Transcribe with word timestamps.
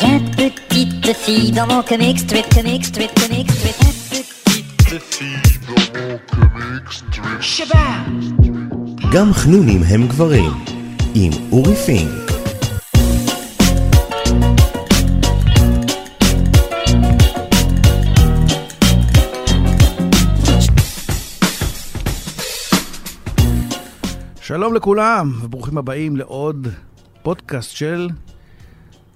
Viens 0.00 0.20
petite 0.36 1.16
fille 1.16 1.50
dans 1.50 1.66
mon 1.66 1.82
comic 1.82 2.18
strip, 2.18 2.48
comic 2.54 2.84
strip, 2.84 3.10
comic 3.18 3.50
strip. 3.50 3.80
גם 9.12 9.32
חנונים 9.32 9.82
הם 9.82 10.06
גברים, 10.08 10.52
עם 11.14 11.30
אורי 11.52 11.74
פינק. 11.74 12.30
שלום 24.42 24.74
לכולם, 24.74 25.32
וברוכים 25.42 25.78
הבאים 25.78 26.16
לעוד 26.16 26.68
פודקאסט 27.22 27.70
של 27.70 28.08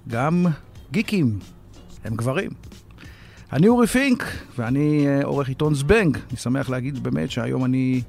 גם 0.07 0.45
גיקים, 0.91 1.39
הם 2.03 2.15
גברים. 2.15 2.51
אני 3.53 3.67
אורי 3.67 3.87
פינק, 3.87 4.23
ואני 4.57 5.07
אה, 5.07 5.23
עורך 5.23 5.49
עיתון 5.49 5.75
זבנג. 5.75 6.17
אני 6.29 6.37
שמח 6.37 6.69
להגיד 6.69 7.03
באמת 7.03 7.31
שהיום 7.31 7.65
אני 7.65 8.01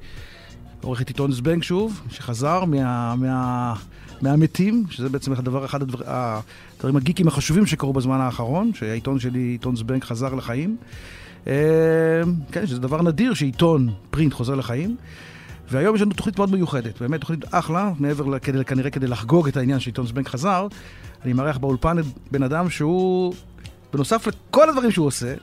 עורך 0.83 1.03
את 1.03 1.09
עיתון 1.09 1.33
זבנג 1.33 1.63
שוב, 1.63 2.01
שחזר 2.11 2.65
מה, 2.65 3.15
מה, 3.17 3.75
מהמתים, 4.23 4.85
שזה 4.91 5.09
בעצם 5.09 5.33
הדבר, 5.33 5.65
אחד 5.65 5.83
הדבר, 5.83 6.05
הדברים 6.77 6.97
הגיקיים 6.97 7.29
החשובים 7.29 7.67
שקרו 7.67 7.93
בזמן 7.93 8.21
האחרון, 8.21 8.71
שהעיתון 8.75 9.19
שלי, 9.19 9.39
עיתון 9.39 9.77
זבנג, 9.77 10.05
חזר 10.05 10.35
לחיים. 10.35 10.77
אה, 11.47 11.53
כן, 12.53 12.67
שזה 12.67 12.81
דבר 12.81 13.03
נדיר 13.03 13.35
שעיתון 13.35 13.91
print 14.11 14.33
חוזר 14.33 14.55
לחיים. 14.55 14.97
והיום 15.71 15.97
יש 15.97 16.03
לנו 16.03 16.13
תוכנית 16.13 16.39
מאוד 16.39 16.51
מיוחדת, 16.51 17.03
באמת 17.03 17.21
תוכנית 17.21 17.45
אחלה, 17.51 17.93
מעבר 17.99 18.39
כדי, 18.39 18.65
כנראה 18.65 18.91
כדי 18.91 19.07
לחגוג 19.07 19.49
את 19.49 19.57
העניין 19.57 19.81
שעיתון 19.81 20.07
זבנג 20.07 20.29
חזר. 20.29 20.67
אני 21.25 21.33
מארח 21.33 21.57
באולפן 21.59 21.97
בן 22.31 22.43
אדם 22.43 22.71
שהוא, 22.71 23.35
בנוסף 23.93 24.27
לכל 24.27 24.69
הדברים 24.69 24.91
שהוא 24.91 25.07
עושה, 25.07 25.35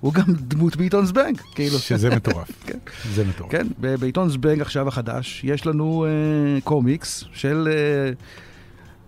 הוא 0.00 0.12
גם 0.12 0.24
דמות 0.28 0.76
בעיתון 0.76 1.06
זבנג, 1.06 1.40
כאילו. 1.54 1.78
שזה 1.78 2.10
מטורף. 2.16 2.50
כן. 2.66 2.78
זה 3.14 3.24
מטורף. 3.24 3.50
כן, 3.50 3.66
בעיתון 3.78 4.28
זבנג 4.28 4.60
עכשיו 4.60 4.88
החדש, 4.88 5.40
יש 5.44 5.66
לנו 5.66 6.06
אה, 6.06 6.64
קומיקס 6.64 7.24
של 7.32 7.68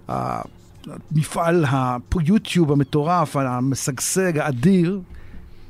אה, 0.08 0.12
המפעל 1.12 1.64
היוטיוב 2.14 2.72
המטורף, 2.72 3.36
המשגשג, 3.36 4.38
האדיר, 4.38 5.00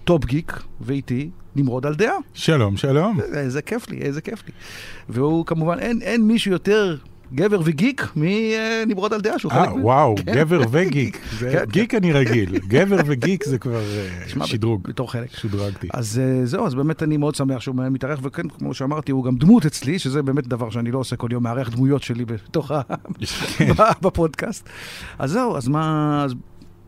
טופ 0.04 0.24
גיק, 0.24 0.62
ואיתי, 0.80 1.30
נמרוד 1.56 1.86
על 1.86 1.94
דעה. 1.94 2.14
שלום, 2.34 2.76
שלום. 2.76 3.18
איזה 3.34 3.62
כיף 3.62 3.88
לי, 3.90 3.98
איזה 3.98 4.20
כיף 4.20 4.42
לי. 4.46 4.52
והוא 5.08 5.46
כמובן, 5.46 5.78
אין, 5.78 6.02
אין 6.02 6.22
מישהו 6.26 6.52
יותר 6.52 6.96
גבר 7.34 7.60
וגיק 7.64 8.08
מנמרוד 8.16 9.12
על 9.14 9.20
דעה 9.20 9.38
שהוא 9.38 9.52
אה, 9.52 9.64
חלק 9.64 9.74
מ- 9.76 9.84
וואו, 9.84 10.14
כן. 10.26 10.34
גבר 10.34 10.60
וגיק. 10.70 11.18
זה- 11.38 11.50
כן, 11.52 11.64
גיק 11.70 11.94
אני 11.94 12.12
רגיל, 12.12 12.58
גבר 12.58 12.96
וגיק 13.06 13.44
זה 13.44 13.58
כבר 13.58 13.76
אה, 13.80 14.08
תשמע, 14.26 14.46
שדרוג. 14.46 14.82
בתור 14.88 15.12
חלק. 15.12 15.30
שודרגתי. 15.36 15.88
אז 15.92 16.18
אה, 16.22 16.46
זהו, 16.46 16.66
אז 16.66 16.74
באמת 16.74 17.02
אני 17.02 17.16
מאוד 17.16 17.34
שמח 17.34 17.60
שהוא 17.60 17.76
מתארח, 17.90 18.18
וכן, 18.22 18.48
כמו 18.48 18.74
שאמרתי, 18.74 19.12
הוא 19.12 19.24
גם 19.24 19.36
דמות 19.36 19.66
אצלי, 19.66 19.98
שזה 19.98 20.22
באמת 20.22 20.46
דבר 20.48 20.70
שאני 20.70 20.90
לא 20.90 20.98
עושה 20.98 21.16
כל 21.16 21.28
יום, 21.32 21.42
מארח 21.42 21.68
דמויות 21.68 22.02
שלי 22.02 22.24
בתוך 22.24 22.70
ה... 22.70 22.80
כן. 23.56 23.72
בפודקאסט. 24.02 24.68
אז 25.18 25.30
זהו, 25.30 25.56
אז 25.56 25.68
מה... 25.68 26.22
אז 26.24 26.34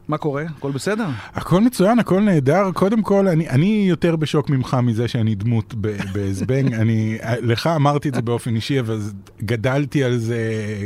מה 0.08 0.18
קורה? 0.18 0.44
הכל 0.56 0.70
בסדר? 0.70 1.06
הכל 1.34 1.60
מצוין, 1.60 1.98
הכל 1.98 2.20
נהדר. 2.20 2.70
קודם 2.74 3.02
כל, 3.02 3.28
אני, 3.28 3.48
אני 3.48 3.84
יותר 3.88 4.16
בשוק 4.16 4.50
ממך 4.50 4.76
מזה 4.82 5.08
שאני 5.08 5.34
דמות 5.34 5.74
בזבנג. 6.12 6.74
אני, 6.82 7.18
לך 7.42 7.66
אמרתי 7.66 8.08
את 8.08 8.14
זה 8.14 8.22
באופן 8.22 8.54
אישי, 8.54 8.80
אבל 8.80 9.00
גדלתי 9.42 10.04
על 10.04 10.16
זה, 10.18 10.42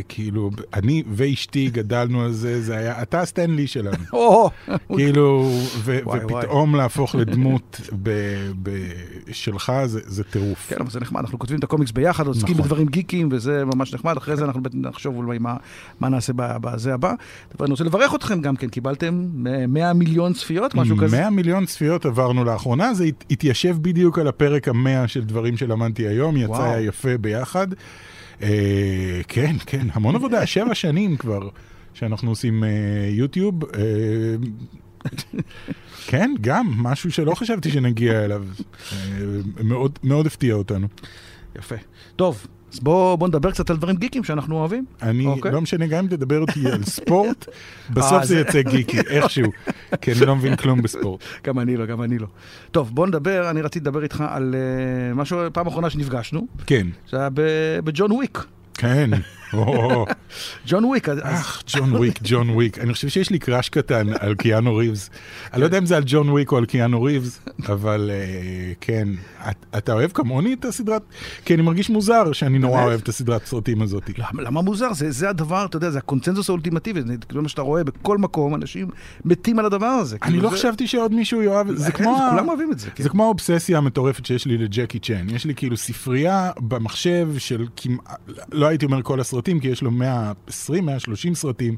כאילו, 0.08 0.50
אני 0.74 1.02
ואשתי 1.12 1.70
גדלנו 1.70 2.22
על 2.22 2.32
זה, 2.32 2.62
זה 2.62 2.76
היה, 2.76 3.02
אתה 3.02 3.20
הסטנלי 3.20 3.66
שלנו. 3.66 3.96
כאילו, 4.96 5.50
ו- 5.78 5.98
וואי, 6.04 6.24
וואי. 6.24 6.44
ופתאום 6.44 6.74
להפוך 6.76 7.14
לדמות 7.14 7.80
ב- 8.02 8.50
ב- 8.62 8.92
שלך, 9.32 9.72
זה 9.86 10.00
זה 10.04 10.24
טירוף. 10.24 10.66
כן, 10.68 10.76
אבל 10.80 10.90
זה 10.90 11.00
נחמד, 11.00 11.20
אנחנו 11.20 11.38
כותבים 11.38 11.58
את 11.58 11.64
הקומיקס 11.64 11.92
ביחד, 11.92 12.26
עוסקים 12.26 12.54
נכון. 12.54 12.64
בדברים 12.64 12.86
גיקים, 12.86 13.28
וזה 13.32 13.64
ממש 13.64 13.94
נחמד. 13.94 14.16
אחרי 14.16 14.36
זה 14.36 14.44
אנחנו 14.44 14.60
נחשוב 14.74 15.16
אולי 15.16 15.38
מה, 15.38 15.56
מה 16.00 16.08
נעשה 16.08 16.32
בזה 16.36 16.94
הבא. 16.94 17.12
אבל 17.58 17.64
אני 17.66 17.70
רוצה 17.70 17.84
לברך 17.84 18.14
אתכם 18.14 18.40
גם 18.40 18.56
כן, 18.56 18.68
קיבלתם 18.68 19.05
100 19.10 19.92
מיליון 19.92 20.32
צפיות, 20.32 20.74
משהו 20.74 20.96
כזה. 20.96 21.16
100 21.20 21.30
מיליון 21.30 21.66
צפיות 21.66 22.06
עברנו 22.06 22.44
לאחרונה, 22.44 22.94
זה 22.94 23.04
הת- 23.04 23.24
התיישב 23.30 23.76
בדיוק 23.80 24.18
על 24.18 24.28
הפרק 24.28 24.68
המאה 24.68 25.08
של 25.08 25.24
דברים 25.24 25.56
שלמדתי 25.56 26.06
היום, 26.08 26.36
יצא 26.36 26.50
וואו. 26.50 26.80
יפה 26.80 27.16
ביחד. 27.20 27.66
אה, 28.42 28.48
כן, 29.28 29.56
כן, 29.66 29.86
המון 29.92 30.14
עבודה, 30.14 30.46
שבע 30.56 30.74
שנים 30.74 31.16
כבר 31.16 31.48
שאנחנו 31.94 32.30
עושים 32.30 32.64
אה, 32.64 32.68
יוטיוב. 33.10 33.64
אה, 33.64 33.80
כן, 36.06 36.34
גם, 36.40 36.66
משהו 36.76 37.12
שלא 37.12 37.34
חשבתי 37.34 37.70
שנגיע 37.70 38.24
אליו. 38.24 38.44
אה, 38.92 38.98
מאוד, 39.64 39.98
מאוד 40.02 40.26
הפתיע 40.26 40.54
אותנו. 40.54 40.86
יפה. 41.58 41.74
טוב, 42.16 42.46
אז 42.72 42.80
בואו 42.80 43.16
בוא 43.16 43.28
נדבר 43.28 43.50
קצת 43.50 43.70
על 43.70 43.76
דברים 43.76 43.96
גיקים 43.96 44.24
שאנחנו 44.24 44.56
אוהבים. 44.56 44.84
אני, 45.02 45.26
אוקיי. 45.26 45.52
לא 45.52 45.60
משנה, 45.60 45.86
גם 45.86 46.04
אם 46.04 46.10
תדבר 46.10 46.40
איתי 46.40 46.66
על 46.72 46.84
ספורט, 46.96 47.46
בסוף 47.90 48.12
אה, 48.12 48.26
זה 48.26 48.40
יצא 48.40 48.62
גיקי, 48.62 48.98
איכשהו, 49.10 49.52
כי 50.00 50.12
אני 50.12 50.20
לא 50.20 50.36
מבין 50.36 50.56
כלום 50.56 50.82
בספורט. 50.82 51.20
גם 51.44 51.58
אני 51.58 51.76
לא, 51.76 51.86
גם 51.86 52.02
אני 52.02 52.18
לא. 52.18 52.26
טוב, 52.70 52.94
בוא 52.94 53.06
נדבר, 53.06 53.50
אני 53.50 53.62
רציתי 53.62 53.80
לדבר 53.80 54.02
איתך 54.02 54.24
על 54.28 54.54
uh, 54.54 55.14
משהו, 55.16 55.38
פעם 55.52 55.66
אחרונה 55.66 55.90
שנפגשנו, 55.90 56.46
כן, 56.66 56.86
זה 57.10 57.16
היה 57.16 57.28
בג'ון 57.84 58.12
וויק. 58.12 58.44
כן. 58.74 59.10
ג'ון 60.66 60.84
וויק, 60.84 61.08
אך, 61.08 61.62
ג'ון 61.76 61.92
וויק, 61.96 62.18
ג'ון 62.22 62.50
וויק. 62.50 62.78
אני 62.78 62.92
חושב 62.92 63.08
שיש 63.08 63.30
לי 63.30 63.38
קראש 63.38 63.68
קטן 63.68 64.06
על 64.20 64.34
קיאנו 64.34 64.76
ריבס. 64.76 65.10
אני 65.52 65.60
לא 65.60 65.66
יודע 65.66 65.78
אם 65.78 65.86
זה 65.86 65.96
על 65.96 66.02
ג'ון 66.06 66.28
וויק 66.28 66.52
או 66.52 66.56
על 66.56 66.64
קיאנו 66.66 67.02
ריבס, 67.02 67.40
אבל 67.68 68.10
אה, 68.12 68.72
כן. 68.80 69.08
את- 69.50 69.66
אתה 69.78 69.92
אוהב 69.92 70.10
כמוני 70.12 70.52
את 70.54 70.64
הסדרת? 70.64 71.02
כי 71.44 71.54
אני 71.54 71.62
מרגיש 71.62 71.90
מוזר 71.90 72.32
שאני 72.32 72.58
נורא? 72.58 72.82
אוהב 72.82 73.00
את 73.00 73.08
הסדרת 73.08 73.46
סרטים 73.46 73.82
הזאת. 73.82 74.10
למה, 74.38 74.62
מוזר? 74.62 74.92
זה, 74.92 75.10
זה 75.10 75.28
הדבר, 75.30 75.64
אתה 75.64 75.76
יודע, 75.76 75.90
זה 75.90 75.98
הקונצנזוס 75.98 76.48
האולטימטיבי, 76.48 77.00
זה 77.06 77.26
כאילו 77.28 77.42
מה 77.42 77.48
שאתה 77.48 77.62
רואה 77.62 77.84
בכל 77.84 78.18
מקום, 78.18 78.54
אנשים 78.54 78.88
מתים 79.24 79.58
על 79.58 79.66
הדבר 79.66 79.86
הזה. 79.86 80.16
אני 80.22 80.30
כאילו, 80.30 80.42
לא 80.42 80.50
זה- 80.50 80.56
חשבתי 80.56 80.86
שעוד 80.86 81.12
מישהו 81.14 81.42
יאהב, 81.42 81.72
זה 81.74 81.92
כן, 81.92 81.98
כמו... 82.04 82.16
ה- 82.16 82.28
כולם 82.30 82.48
אוהבים 82.48 82.72
את 82.72 82.78
זה. 82.78 82.90
כן. 82.94 83.02
זה 83.02 83.08
כמו 83.08 83.24
האובססיה 83.24 83.78
המטורפת 83.78 84.26
שיש 84.26 84.46
לי 84.46 84.58
לג'קי 84.58 84.98
צ'ן. 84.98 85.26
יש 85.30 85.44
לי 85.44 85.54
כאילו 85.54 85.76
ספרייה 85.76 86.50
במחשב 86.60 87.28
של 87.38 87.66
כמעט, 87.76 88.20
לא 88.52 88.66
הייתי 88.66 88.86
אומר 88.86 89.02
כל 89.02 89.20
הסרטים, 89.20 89.45
כי 89.60 89.68
יש 89.68 89.82
לו 89.82 89.90
120, 89.90 90.86
130 90.86 91.34
סרטים, 91.34 91.76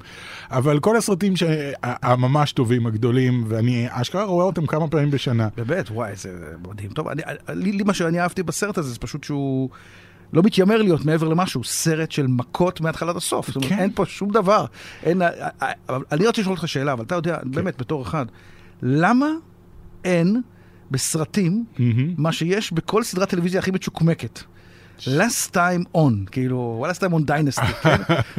אבל 0.50 0.80
כל 0.80 0.96
הסרטים 0.96 1.34
הממש 1.82 2.52
טובים, 2.52 2.86
הגדולים, 2.86 3.44
ואני 3.48 3.86
אשכרה 3.90 4.24
רואה 4.24 4.44
אותם 4.44 4.66
כמה 4.66 4.88
פעמים 4.88 5.10
בשנה. 5.10 5.48
באמת, 5.56 5.90
וואי, 5.90 6.16
זה 6.16 6.30
מדהים. 6.68 6.90
טוב, 6.90 7.08
אני, 7.08 7.22
לי, 7.48 7.72
לי 7.72 7.82
מה 7.82 7.94
שאני 7.94 8.20
אהבתי 8.20 8.42
בסרט 8.42 8.78
הזה, 8.78 8.90
זה 8.90 8.98
פשוט 8.98 9.24
שהוא 9.24 9.70
לא 10.32 10.42
מתיימר 10.42 10.82
להיות 10.82 11.04
מעבר 11.04 11.28
למשהו, 11.28 11.64
סרט 11.64 12.10
של 12.10 12.26
מכות 12.26 12.80
מההתחלה 12.80 13.10
עד 13.10 13.16
הסוף. 13.16 13.46
זאת 13.46 13.56
אומרת, 13.56 13.70
כן. 13.70 13.78
אין 13.78 13.90
פה 13.94 14.06
שום 14.06 14.30
דבר. 14.30 14.64
אין, 15.02 15.22
אבל 15.88 16.02
אני 16.12 16.26
רוצה 16.26 16.40
לשאול 16.40 16.54
אותך 16.54 16.68
שאלה, 16.68 16.92
אבל 16.92 17.04
אתה 17.04 17.14
יודע, 17.14 17.38
כן. 17.42 17.50
באמת, 17.50 17.78
בתור 17.78 18.02
אחד, 18.02 18.26
למה 18.82 19.26
אין 20.04 20.42
בסרטים 20.90 21.64
מהמם. 21.78 22.14
מה 22.18 22.32
שיש 22.32 22.72
בכל 22.72 23.02
סדרת 23.02 23.28
טלוויזיה 23.28 23.60
הכי 23.60 23.70
מצ'וקמקת? 23.70 24.40
Last 25.06 25.54
time 25.54 25.96
on, 25.96 26.30
כאילו, 26.30 26.86
last 26.90 26.98
time 26.98 27.12
on 27.12 27.22
dynasty, 27.30 27.72
כן? 27.82 27.96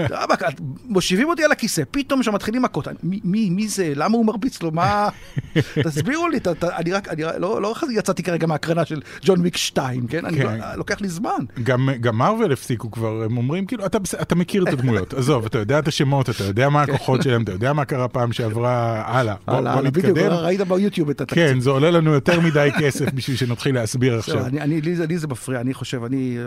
רבאק, 0.10 0.42
מושיבים 0.86 1.30
אותי 1.30 1.44
על 1.44 1.52
הכיסא, 1.52 1.84
פתאום 1.92 2.24
שמתחילים 2.24 2.62
מכות, 2.62 2.88
מי, 3.04 3.20
מי, 3.24 3.50
מי 3.50 3.68
זה, 3.68 3.94
למה 3.96 4.18
הוא 4.18 4.26
מרביץ 4.26 4.64
לו, 4.64 4.72
מה... 4.72 5.10
תסבירו 5.86 6.30
לי, 6.30 6.40
ת- 6.40 6.48
ת- 6.48 6.64
אני 6.64 6.92
רק, 6.94 7.08
אני 7.08 7.24
לא, 7.38 7.62
לא 7.62 7.74
יצאתי 7.92 8.24
כרגע 8.24 8.48
מהקרנה 8.48 8.86
של 8.86 9.02
ג'ון 9.26 9.42
ויק 9.42 9.58
2, 9.58 10.08
כן? 10.08 10.26
אני 10.26 10.38
כן. 10.38 10.58
לא, 10.60 10.76
לוקח 10.76 11.02
לי 11.02 11.08
זמן. 11.10 11.30
גם, 11.64 11.90
גם 12.02 12.18
מרוויל 12.18 12.52
הפסיקו 12.52 12.92
כבר, 12.92 13.24
הם 13.24 13.38
אומרים 13.38 13.66
כאילו, 13.66 13.86
אתה, 13.86 13.98
אתה 14.22 14.36
מכיר 14.36 14.64
את 14.64 14.74
הדמויות, 14.74 15.14
עזוב, 15.14 15.46
אתה 15.46 15.58
יודע 15.58 15.80
את 15.80 15.88
השמות, 15.88 16.30
אתה 16.30 16.44
יודע 16.44 16.70
מה 16.70 16.82
הכוחות 16.82 17.22
שלהם, 17.22 17.44
אתה 17.44 17.52
יודע 17.52 17.74
מה 17.74 17.86
קרה 17.86 18.08
פעם 18.08 18.34
שעברה, 18.34 19.04
הלאה, 19.06 19.36
בוא, 19.48 19.62
בוא 19.62 19.70
הלאה, 19.70 19.82
בדיוק, 19.92 20.06
נתקדם. 20.18 20.32
ראית 20.32 20.62
ביוטיוב 20.62 21.10
את 21.10 21.22
התקציב. 21.22 21.48
כן, 21.54 21.60
זה 21.60 21.70
עולה 21.70 21.92
לנו 21.92 22.14
יותר 22.14 22.40
מדי 22.40 22.70
כסף 22.80 23.14
בשביל 23.14 23.38
שנתחיל 23.38 23.76
להסביר 23.76 24.16
עכשיו. 24.20 24.46
אני, 24.46 24.62
אני, 24.62 24.82
לי, 24.82 24.96
זה, 24.96 25.28
מפריע, 25.28 25.62
אני 25.62 25.74
חושב, 25.74 26.04
אני, 26.04 26.38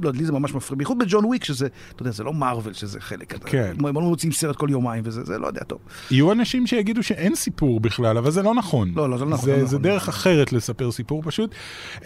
לא, 0.00 0.12
לי 0.12 0.24
זה 0.24 0.32
ממש 0.32 0.54
מפריע, 0.54 0.76
בייחוד 0.76 0.98
בג'ון 0.98 1.24
וויק, 1.24 1.44
שזה, 1.44 1.66
אתה 1.94 2.02
יודע, 2.02 2.10
זה 2.10 2.24
לא 2.24 2.34
מארוול 2.34 2.72
שזה 2.72 3.00
חלק, 3.00 3.34
כן. 3.46 3.72
הם 3.78 3.94
לא 3.94 4.02
מוצאים 4.02 4.32
סרט 4.32 4.56
כל 4.56 4.68
יומיים 4.70 5.02
וזה, 5.06 5.24
זה 5.24 5.38
לא 5.38 5.46
יודע, 5.46 5.64
טוב. 5.64 5.78
יהיו 6.10 6.32
אנשים 6.32 6.66
שיגידו 6.66 7.02
שאין 7.02 7.34
סיפור 7.34 7.80
בכלל, 7.80 8.18
אבל 8.18 8.30
זה 8.30 8.42
לא 8.42 8.54
נכון. 8.54 8.92
לא, 8.96 9.10
לא, 9.10 9.18
זה 9.18 9.24
לא 9.24 9.30
נכון, 9.30 9.44
זה, 9.44 9.52
לא 9.52 9.58
זה 9.58 9.64
נכון. 9.64 9.82
דרך 9.82 10.08
אחרת 10.08 10.52
לספר 10.52 10.92
סיפור 10.92 11.22
פשוט. 11.22 11.54
Uh, 12.00 12.04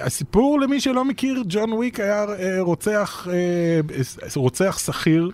הסיפור, 0.00 0.60
למי 0.60 0.80
שלא 0.80 1.04
מכיר, 1.04 1.42
ג'ון 1.48 1.72
וויק 1.72 2.00
היה 2.00 2.24
uh, 2.24 2.28
רוצח, 2.60 3.26
uh, 3.26 4.36
רוצח 4.36 4.78
שכיר. 4.78 5.30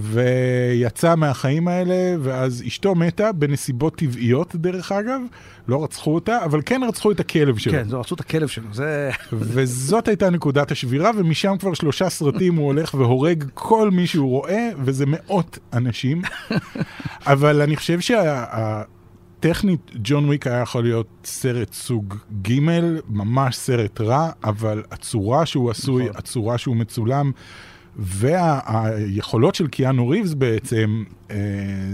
ויצא 0.00 1.14
מהחיים 1.14 1.68
האלה, 1.68 2.16
ואז 2.22 2.62
אשתו 2.66 2.94
מתה 2.94 3.32
בנסיבות 3.32 3.96
טבעיות, 3.96 4.56
דרך 4.56 4.92
אגב. 4.92 5.20
לא 5.68 5.84
רצחו 5.84 6.14
אותה, 6.14 6.44
אבל 6.44 6.60
כן 6.66 6.80
רצחו 6.88 7.10
את 7.10 7.20
הכלב 7.20 7.56
שלו. 7.56 7.72
כן, 7.72 7.88
זו 7.88 8.00
רצו 8.00 8.14
את 8.14 8.20
הכלב 8.20 8.48
שלו, 8.48 8.68
זה... 8.72 9.10
וזאת 9.32 10.08
הייתה 10.08 10.30
נקודת 10.30 10.70
השבירה, 10.70 11.10
ומשם 11.16 11.56
כבר 11.58 11.74
שלושה 11.74 12.10
סרטים 12.10 12.54
הוא 12.54 12.66
הולך 12.66 12.94
והורג 12.94 13.44
כל 13.54 13.90
מי 13.90 14.06
שהוא 14.06 14.30
רואה, 14.30 14.68
וזה 14.84 15.04
מאות 15.06 15.58
אנשים. 15.72 16.22
אבל 17.32 17.62
אני 17.62 17.76
חושב 17.76 17.98
שהטכנית, 18.00 19.90
ג'ון 19.94 20.24
וויק 20.24 20.46
היה 20.46 20.60
יכול 20.60 20.82
להיות 20.82 21.08
סרט 21.24 21.72
סוג 21.72 22.14
ג', 22.42 22.60
ממש 23.08 23.56
סרט 23.56 24.00
רע, 24.00 24.30
אבל 24.44 24.82
הצורה 24.90 25.46
שהוא 25.46 25.70
עשוי, 25.70 26.04
נכון. 26.04 26.16
הצורה 26.16 26.58
שהוא 26.58 26.76
מצולם, 26.76 27.30
והיכולות 27.98 29.54
של 29.54 29.66
קיאנו 29.66 30.08
ריבס 30.08 30.34
בעצם, 30.34 31.04
אה, 31.30 31.36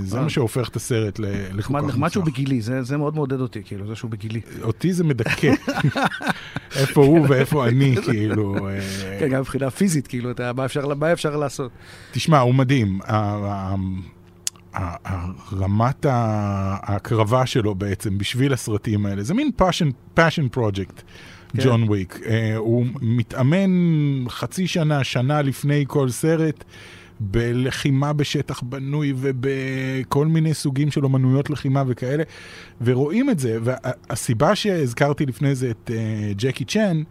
זה 0.00 0.16
אה. 0.18 0.22
מה 0.22 0.30
שהופך 0.30 0.68
את 0.68 0.76
הסרט 0.76 1.18
לכל 1.18 1.32
כך 1.58 1.84
נחמד 1.84 2.08
שהוא 2.08 2.20
מוצלח. 2.24 2.34
בגילי, 2.34 2.60
זה 2.60 2.82
זה 2.82 2.96
מאוד 2.96 3.14
מעודד 3.14 3.40
אותי, 3.40 3.60
כאילו, 3.64 3.86
זה 3.86 3.96
שהוא 3.96 4.10
בגילי. 4.10 4.40
אותי 4.62 4.92
זה 4.92 5.04
מדכא. 5.04 5.52
איפה 6.76 7.04
הוא 7.04 7.26
ואיפה 7.28 7.68
אני, 7.68 7.94
כאילו. 8.04 8.68
אה, 8.68 8.78
כן, 9.20 9.28
גם 9.28 9.40
מבחינה 9.40 9.70
פיזית, 9.70 10.06
כאילו, 10.06 10.30
אתה- 10.30 10.52
מה 10.52 10.64
אפשר- 10.64 10.94
מה 10.94 11.12
אפשר 11.12 11.36
לעשות? 11.36 11.70
תשמע, 12.12 12.38
הוא 12.40 12.54
מדהים. 12.54 12.98
רמת 15.52 16.06
ההקרבה 16.08 17.46
שלו 17.46 17.74
בעצם 17.74 18.18
בשביל 18.18 18.52
הסרטים 18.52 19.06
האלה, 19.06 19.22
זה 19.22 19.34
מין 19.34 19.50
passion, 19.60 20.18
passion 20.18 20.56
project, 20.56 21.02
כן. 21.56 21.62
ג'ון 21.64 21.82
וויק. 21.82 22.20
אה, 22.26 22.56
הוא 22.56 22.86
מתאמן 23.00 23.70
חצי 24.28 24.66
שנה, 24.66 25.04
שנה 25.04 25.42
לפני 25.42 25.84
כל 25.88 26.08
סרט. 26.08 26.64
בלחימה 27.20 28.12
בשטח 28.12 28.62
בנוי 28.62 29.12
ובכל 29.16 30.26
מיני 30.26 30.54
סוגים 30.54 30.90
של 30.90 31.04
אומנויות 31.04 31.50
לחימה 31.50 31.82
וכאלה, 31.86 32.22
ורואים 32.80 33.30
את 33.30 33.38
זה, 33.38 33.58
והסיבה 33.62 34.54
שהזכרתי 34.54 35.26
לפני 35.26 35.54
זה 35.54 35.70
את 35.70 35.90
uh, 35.90 35.92
ג'קי 36.36 36.64
צ'ן, 36.64 37.02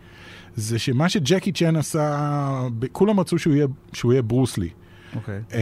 זה 0.56 0.80
שמה 0.80 1.10
שג'קי 1.10 1.52
צ'ן 1.52 1.76
עשה, 1.76 2.68
כולם 2.92 3.20
רצו 3.20 3.40
שהוא 3.40 3.54
יהיה, 3.54 3.68
שהוא 3.94 4.14
יהיה 4.14 4.22
ברוסלי. 4.22 4.70
אוקיי. 5.16 5.40
Uh, 5.50 5.54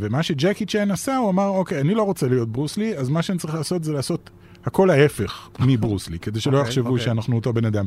ומה 0.00 0.22
שג'קי 0.22 0.66
צ'ן 0.66 0.90
עשה, 0.90 1.16
הוא 1.16 1.30
אמר, 1.30 1.48
אוקיי, 1.48 1.80
אני 1.80 1.94
לא 1.94 2.02
רוצה 2.02 2.28
להיות 2.28 2.48
ברוסלי, 2.48 2.96
אז 2.96 3.08
מה 3.08 3.22
שאני 3.22 3.38
צריך 3.38 3.54
לעשות 3.54 3.84
זה 3.84 3.92
לעשות 3.92 4.30
הכל 4.66 4.90
ההפך 4.90 5.48
מברוסלי, 5.60 6.18
כדי 6.18 6.40
שלא 6.40 6.56
אוקיי, 6.56 6.68
יחשבו 6.68 6.88
אוקיי. 6.90 7.04
שאנחנו 7.04 7.36
אותו 7.36 7.52
בן 7.52 7.64
אדם. 7.64 7.84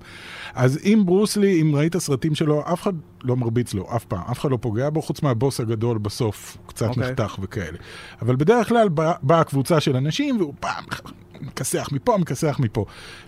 אז 0.53 0.79
אם 0.83 1.03
ברוסלי, 1.05 1.61
אם 1.61 1.75
ראית 1.75 1.97
סרטים 1.97 2.35
שלו, 2.35 2.63
אף 2.73 2.81
אחד 2.81 2.93
לא 3.23 3.35
מרביץ 3.35 3.73
לו, 3.73 3.95
אף 3.95 4.05
פעם, 4.05 4.21
אף 4.31 4.39
אחד 4.39 4.51
לא 4.51 4.57
פוגע 4.61 4.89
בו, 4.89 5.01
חוץ 5.01 5.21
מהבוס 5.21 5.59
הגדול 5.59 5.97
בסוף, 5.97 6.57
קצת 6.67 6.87
אוקיי. 6.87 7.03
נחתך 7.03 7.37
וכאלה. 7.41 7.77
אבל 8.21 8.35
בדרך 8.35 8.69
כלל 8.69 8.89
בא- 8.89 9.13
באה 9.21 9.43
קבוצה 9.43 9.79
של 9.79 9.95
אנשים, 9.95 10.37
והוא 10.39 10.53
פעם 10.59 10.83
מכסח 11.41 11.89
מפה, 11.91 12.17
מכסח 12.17 12.57
מפה. 12.59 12.85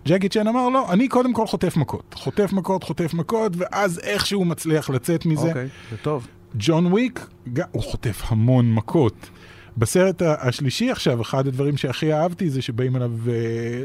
ג'קי 0.08 0.30
צ'ן 0.30 0.48
אמר, 0.48 0.70
לא, 0.70 0.92
אני 0.92 1.08
קודם 1.08 1.34
כל 1.34 1.48
חוטף 1.48 1.78
מכות. 1.78 2.16
חוטף 2.18 2.54
מכות, 2.54 2.84
חוטף 2.84 3.14
מכות, 3.14 3.52
ואז 3.58 4.00
איכשהו 4.00 4.46
מצליח 4.46 4.90
לצאת 4.90 5.26
מזה. 5.26 5.48
אוקיי, 5.48 5.68
זה 5.92 5.98
טוב. 5.98 6.28
ג'ון 6.56 6.86
וויק, 6.86 7.28
הוא 7.72 7.84
חוטף 7.84 8.22
המון 8.28 8.74
מכות. 8.74 9.30
בסרט 9.78 10.22
השלישי 10.22 10.92
עכשיו, 10.92 11.22
אחד 11.22 11.48
הדברים 11.48 11.78
שהכי 11.78 12.14
אהבתי 12.14 12.50
זה 12.50 12.62
שבאים 12.62 12.96
אליו, 12.96 13.12
אה, 13.28 13.34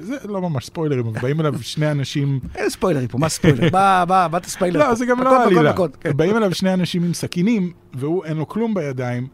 זה 0.00 0.16
לא 0.24 0.40
ממש 0.40 0.66
ספוילרים, 0.66 1.06
אבל 1.06 1.20
באים 1.20 1.40
אליו 1.40 1.54
שני 1.62 1.90
אנשים, 1.90 2.40
אין 2.56 2.70
ספוילרים 2.70 3.08
פה, 3.08 3.18
מה 3.18 3.28
ספוילר? 3.28 3.68
מה, 3.72 4.04
מה, 4.08 4.28
מה 4.32 4.40
תספיילר? 4.40 4.80
לא, 4.80 4.84
פה? 4.84 4.94
זה 4.94 5.06
גם 5.06 5.22
לא 5.22 5.44
עלילה, 5.44 5.72
כן. 6.00 6.16
באים 6.16 6.36
אליו 6.36 6.54
שני 6.54 6.74
אנשים 6.74 7.04
עם 7.04 7.14
סכינים, 7.14 7.72
והוא 7.94 8.24
אין 8.24 8.36
לו 8.36 8.48
כלום 8.48 8.74
בידיים, 8.74 9.26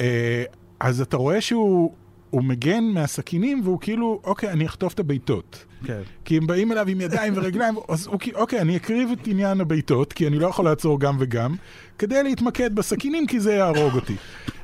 אה, 0.00 0.44
אז 0.80 1.00
אתה 1.00 1.16
רואה 1.16 1.40
שהוא 1.40 1.92
הוא 2.30 2.44
מגן 2.44 2.84
מהסכינים, 2.84 3.60
והוא 3.64 3.80
כאילו, 3.80 4.20
אוקיי, 4.24 4.50
אני 4.50 4.66
אחטוף 4.66 4.94
את 4.94 5.00
הבעיטות. 5.00 5.64
כן. 5.84 6.00
כי 6.24 6.36
הם 6.36 6.46
באים 6.46 6.72
אליו 6.72 6.88
עם 6.88 7.00
ידיים 7.00 7.32
ורגליים, 7.36 7.74
אז 7.88 8.08
אוקיי, 8.34 8.60
אני 8.60 8.76
אקריב 8.76 9.10
את 9.12 9.26
עניין 9.26 9.60
הבעיטות, 9.60 10.12
כי 10.12 10.26
אני 10.26 10.38
לא 10.38 10.46
יכול 10.46 10.64
לעצור 10.64 11.00
גם 11.00 11.16
וגם, 11.18 11.54
כדי 11.98 12.22
להתמקד 12.22 12.74
בסכינים, 12.74 13.26
כי 13.26 13.40
זה 13.40 13.52
יהרוג 13.52 13.94
אותי. 13.94 14.16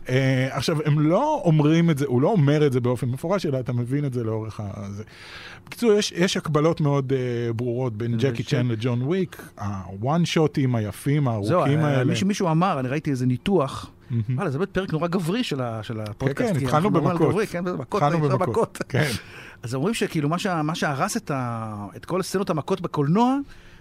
Uh, 0.07 0.09
עכשיו, 0.51 0.77
הם 0.85 1.01
לא 1.01 1.43
אומרים 1.45 1.91
את 1.91 1.99
זה, 1.99 2.05
הוא 2.09 2.23
לא 2.23 2.29
אומר 2.29 2.67
את 2.67 2.73
זה 2.73 2.81
באופן 2.81 3.09
מפורש, 3.09 3.47
אלא 3.47 3.61
אתה 3.61 3.73
מבין 3.73 4.05
את 4.05 4.13
זה 4.13 4.25
לאורך 4.25 4.61
הזה. 4.75 5.03
בקיצור, 5.67 5.93
יש, 5.93 6.13
יש 6.13 6.37
הקבלות 6.37 6.81
מאוד 6.81 7.13
uh, 7.13 7.53
ברורות 7.53 7.97
בין 7.97 8.17
ג'קי 8.19 8.43
ש- 8.43 8.47
צ'ן 8.47 8.67
לג'ון 8.67 9.03
וויק, 9.03 9.43
הוואן 9.61 10.25
שוטים 10.25 10.75
היפים, 10.75 11.23
זהו, 11.23 11.33
הארוכים 11.33 11.79
אה, 11.79 11.87
האלה. 11.87 12.05
מישהו 12.05 12.27
מישהו 12.27 12.51
אמר, 12.51 12.81
אני 12.81 12.89
ראיתי 12.89 13.11
איזה 13.11 13.27
ניתוח. 13.27 13.91
וואלה, 14.35 14.51
זה 14.51 14.59
באמת 14.59 14.71
פרק 14.71 14.93
נורא 14.93 15.09
גברי 15.09 15.45
של 15.45 15.61
הפודקאסט. 15.61 16.53
כן, 16.53 16.59
כי 16.59 16.65
התחלנו 16.65 16.91
במכות. 16.91 17.35
כן, 17.51 17.65
התחלנו 17.81 18.19
במכות. 18.29 18.79
אז 19.63 19.75
אומרים 19.75 19.95
שכאילו 19.95 20.29
מה 20.29 20.39
שה- 20.39 20.63
מה 20.63 20.75
שהרס 20.75 21.17
את 21.17 21.31
ה- 21.31 21.87
את 21.97 22.05
כל 22.05 22.23
סצנות 22.23 22.51
המכות 22.51 22.81
בקולנוע, 22.81 23.37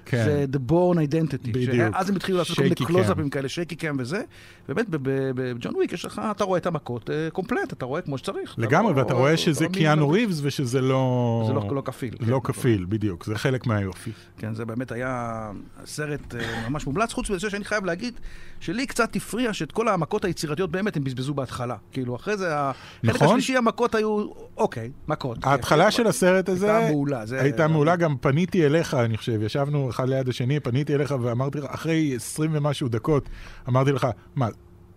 כן. 0.05 0.23
זה 0.25 0.45
The 0.53 0.71
Born 0.71 0.95
Identity. 1.11 1.51
בדיוק. 1.51 1.75
אז 1.93 2.09
הם 2.09 2.15
התחילו 2.15 2.37
לעשות 2.37 2.55
כל 2.57 2.63
מיני 2.63 2.75
קלוזאפים 2.75 3.29
כאלה, 3.29 3.49
שייקי 3.49 3.75
קאם 3.75 3.95
וזה. 3.99 4.21
באמת, 4.67 4.85
בג'ון 4.89 5.75
וויק 5.75 5.93
יש 5.93 6.05
לך, 6.05 6.21
אתה 6.31 6.43
רואה 6.43 6.57
את 6.57 6.65
המכות 6.65 7.09
אה, 7.09 7.27
קומפלט, 7.33 7.73
אתה 7.73 7.85
רואה 7.85 8.01
כמו 8.01 8.17
שצריך. 8.17 8.55
לגמרי, 8.57 8.93
לא- 8.93 8.97
ואתה 8.99 9.13
רואה 9.13 9.31
לא- 9.31 9.37
שזה 9.37 9.65
לא 9.65 9.69
קיאנו 9.69 10.09
ריבס 10.09 10.39
ושזה 10.43 10.81
לא... 10.81 11.43
זה 11.47 11.53
לא 11.53 11.75
לא 11.75 11.81
כפיל. 11.85 12.15
לא 12.19 12.41
כן. 12.43 12.53
כפיל, 12.53 12.85
בדיוק, 12.89 13.25
זה 13.25 13.35
חלק 13.35 13.67
מהיופי. 13.67 14.11
כן, 14.37 14.53
זה 14.53 14.65
באמת 14.65 14.91
היה 14.91 15.51
סרט 15.85 16.35
אה, 16.35 16.69
ממש 16.69 16.87
מומלץ, 16.87 17.13
חוץ 17.13 17.29
מזה 17.29 17.49
שאני 17.49 17.63
חייב 17.65 17.85
להגיד 17.85 18.13
שלי 18.59 18.85
קצת 18.85 19.15
הפריע 19.15 19.53
שאת 19.53 19.71
כל 19.71 19.87
המכות 19.87 20.25
היצירתיות 20.25 20.71
באמת 20.71 20.97
הם 20.97 21.03
בזבזו 21.03 21.33
בהתחלה. 21.33 21.75
כאילו, 21.91 22.15
אחרי 22.15 22.37
זה, 22.37 22.47
החלק 22.55 22.75
נכון. 23.03 23.27
השלישי 23.27 23.57
המכות 23.57 23.95
היו, 23.95 24.25
אוקיי, 24.57 24.91
מכות. 25.07 25.37
ההתחלה 25.43 25.85
כן, 25.85 25.91
של 25.91 26.07
הסרט 26.07 26.49
הזה 26.49 26.75
הייתה 26.77 26.91
מעולה. 26.91 27.25
זה- 27.25 27.41
הייתה 27.41 27.67
מעולה, 27.67 27.95
גם 27.95 28.15
פניתי 28.21 28.65
אליך, 28.65 28.93
אני 28.93 29.17
חושב, 29.17 29.41
ישבנו 29.41 29.89
אחד 29.95 30.09
ליד 30.09 30.29
השני, 30.29 30.59
פניתי 30.59 30.95
אליך 30.95 31.15
ואמרתי 31.21 31.57
לך, 31.57 31.65
אחרי 31.69 32.13
20 32.15 32.51
ומשהו 32.53 32.87
דקות, 32.87 33.29
אמרתי 33.69 33.91
לך, 33.91 34.07
מה, 34.35 34.47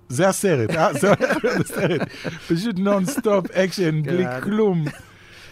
זה 0.09 0.29
הסרט, 0.29 0.71
אה? 0.71 0.93
זה 0.95 1.09
הולך 1.09 1.45
להיות 1.45 1.61
הסרט. 1.61 2.09
פשוט 2.49 2.79
נונסטופ 2.79 3.51
אקשן, 3.51 4.03
בלי 4.03 4.25
כן. 4.25 4.41
כלום. 4.41 4.85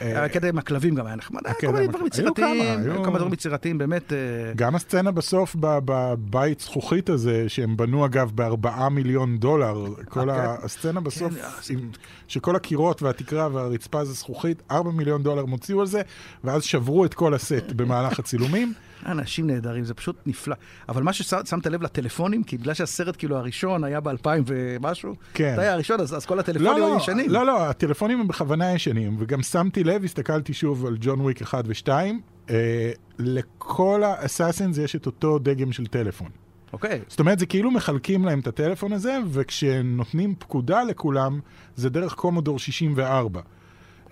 אה, 0.00 0.24
הקטע 0.24 0.48
עם 0.48 0.58
הכלבים 0.58 0.94
גם 0.94 1.06
היה 1.06 1.16
נחמד. 1.16 1.40
היה 1.44 1.52
הקטע 1.54 1.66
כל 1.66 1.72
מיני 1.72 1.86
דברים 1.86 2.06
יצירתיים, 2.06 2.80
היו- 2.84 3.04
כמה 3.04 3.18
דברים 3.18 3.32
יצירתיים, 3.32 3.78
באמת. 3.78 4.12
אה, 4.12 4.16
גם 4.56 4.74
הסצנה 4.74 5.10
בסוף 5.10 5.56
בבית 5.60 6.60
זכוכית 6.60 7.08
הזה, 7.08 7.44
שהם 7.48 7.76
בנו 7.76 8.06
אגב 8.06 8.30
בארבעה 8.34 8.88
מיליון 8.88 9.38
דולר, 9.38 9.84
כל 10.08 10.30
אה, 10.30 10.54
הסצנה 10.62 11.00
בסוף, 11.00 11.32
כן, 11.34 11.74
עם- 11.74 11.90
שכל 12.28 12.56
הקירות 12.56 13.02
והתקרה 13.02 13.48
והרצפה 13.52 14.04
זה 14.04 14.12
זכוכית, 14.12 14.62
ארבע 14.70 14.90
מיליון 14.90 15.22
דולר 15.22 15.42
הם 15.42 15.50
הוציאו 15.50 15.80
על 15.80 15.86
זה, 15.86 16.02
ואז 16.44 16.62
שברו 16.62 17.04
את 17.04 17.14
כל 17.14 17.34
הסט 17.34 17.72
במהלך 17.76 18.18
הצילומים. 18.18 18.72
אנשים 19.06 19.46
נהדרים, 19.46 19.84
זה 19.84 19.94
פשוט 19.94 20.16
נפלא. 20.26 20.54
אבל 20.88 21.02
מה 21.02 21.12
ששמת 21.12 21.66
לב 21.66 21.82
לטלפונים, 21.82 22.44
כי 22.44 22.58
בגלל 22.58 22.74
שהסרט 22.74 23.16
כאילו 23.16 23.36
הראשון 23.36 23.84
היה 23.84 24.00
ב-2000 24.00 24.28
ומשהו, 24.46 25.14
כן. 25.34 25.52
זה 25.56 25.62
היה 25.62 25.72
הראשון, 25.72 26.00
אז 26.00 26.16
אז 26.16 26.26
כל 26.26 26.34
לא, 26.34 26.40
הטלפונים 26.40 26.74
היו 26.74 26.94
לא, 26.94 26.96
ישנים. 26.96 27.30
לא, 27.30 27.46
לא, 27.46 27.62
הטלפונים 27.66 28.20
הם 28.20 28.28
בכוונה 28.28 28.72
ישנים, 28.72 29.16
וגם 29.18 29.42
שמתי 29.42 29.84
לב, 29.84 30.04
הסתכלתי 30.04 30.54
שוב 30.54 30.86
על 30.86 30.96
ג'ון 31.00 31.20
וויק 31.20 31.42
1 31.42 31.64
ו-2, 31.66 31.88
אה, 32.50 32.90
לכל 33.18 34.02
האסאסינס 34.04 34.78
יש 34.78 34.96
את 34.96 35.06
אותו 35.06 35.38
דגם 35.38 35.72
של 35.72 35.86
טלפון. 35.86 36.28
אוקיי. 36.72 37.00
זאת 37.08 37.20
אומרת, 37.20 37.38
זה 37.38 37.46
כאילו 37.46 37.70
מחלקים 37.70 38.24
להם 38.24 38.40
את 38.40 38.46
הטלפון 38.46 38.92
הזה, 38.92 39.18
וכשנותנים 39.30 40.34
פקודה 40.38 40.82
לכולם, 40.82 41.40
זה 41.76 41.90
דרך 41.90 42.14
קומודור 42.14 42.58
64. 42.58 43.40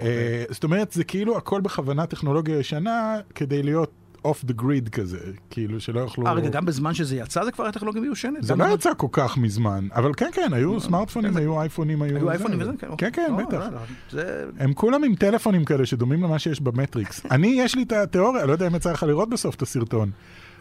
אה, 0.01 0.45
זאת 0.51 0.65
אומרת, 0.65 0.93
זה 0.93 1.05
כאילו 1.05 1.37
הכל 1.37 1.61
בכוונה 1.61 2.07
טכנולוגיה 2.07 2.59
ישנה, 2.59 3.17
כדי 3.35 3.63
להיות 3.63 3.91
אוף 4.25 4.45
דה 4.45 4.53
גריד 4.53 4.89
כזה, 4.89 5.19
כאילו 5.51 5.81
שלא 5.81 6.01
יוכלו... 6.01 6.27
אה, 6.27 6.33
רגע, 6.33 6.49
גם 6.49 6.65
בזמן 6.65 6.95
שזה 6.95 7.17
יצא 7.17 7.45
זה 7.45 7.53
כבר 7.53 7.65
היה 7.65 7.73
טכנולוגיה 7.73 8.03
מיושנת? 8.03 8.43
זה 8.43 8.55
לא 8.57 8.65
יצא 8.75 8.91
כל 8.97 9.07
כך 9.13 9.37
מזמן, 9.39 9.89
אבל 9.95 10.11
כן, 10.17 10.31
כן, 10.33 10.49
היו 10.53 10.81
סמארטפונים, 10.81 11.29
איזה- 11.29 11.41
היו 11.41 11.61
אייפונים, 11.61 12.03
היו... 12.03 12.17
היו 12.17 12.31
אייפונים 12.31 12.59
וזה? 12.61 12.71
כן, 12.79 12.87
אוקיי. 12.89 13.13
כן, 13.13 13.33
לא, 13.39 13.45
בטח. 13.45 13.59
לא, 14.13 14.23
לא. 14.23 14.23
הם 14.59 14.73
כולם 14.75 15.05
עם 15.05 15.15
טלפונים 15.15 15.65
כאלה 15.65 15.87
שדומים 15.87 16.23
למה 16.23 16.39
שיש 16.39 16.61
במטריקס. 16.61 17.27
אני, 17.31 17.47
יש 17.59 17.75
לי 17.75 17.83
את 17.83 17.93
התיאוריה, 17.93 18.47
לא 18.47 18.53
יודע 18.53 18.67
אם 18.67 18.75
יצא 18.75 18.93
לך 18.93 19.03
לראות 19.03 19.29
בסוף 19.31 19.55
את 19.55 19.63
הסרטון, 19.63 20.11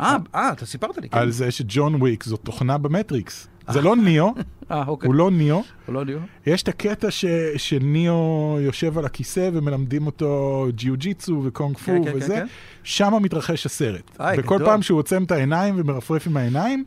אה, 0.01 0.17
אה, 0.35 0.51
אתה 0.51 0.65
סיפרת 0.65 0.97
לי, 0.97 1.09
כן. 1.09 1.17
על 1.17 1.31
זה 1.31 1.51
שג'ון 1.51 1.95
וויק 1.95 2.23
זאת 2.23 2.39
תוכנה 2.43 2.77
במטריקס. 2.77 3.47
זה 3.69 3.81
לא 3.81 3.95
ניאו, 3.95 4.33
אה, 4.71 4.83
אוקיי. 4.87 5.07
הוא 5.07 5.15
לא 5.15 5.31
ניאו. 5.31 5.63
הוא 5.85 5.95
לא 5.95 6.03
דיו. 6.03 6.19
יש 6.45 6.63
את 6.63 6.67
הקטע 6.67 7.11
ש, 7.11 7.25
שניאו 7.57 8.57
יושב 8.61 8.97
על 8.97 9.05
הכיסא 9.05 9.49
ומלמדים 9.53 10.05
אותו 10.05 10.67
ג'יו 10.75 10.97
ג'יצו 10.97 11.41
וקונג 11.45 11.77
פו 11.77 11.85
כן, 11.85 12.03
כן, 12.03 12.11
וזה, 12.15 12.35
כן, 12.35 12.45
שם 12.83 13.13
מתרחש 13.21 13.65
הסרט. 13.65 14.11
איי, 14.19 14.39
וכל 14.39 14.55
גדול. 14.55 14.67
פעם 14.67 14.81
שהוא 14.81 14.99
עוצם 14.99 15.23
את 15.23 15.31
העיניים 15.31 15.75
ומרפרף 15.77 16.27
עם 16.27 16.37
העיניים, 16.37 16.83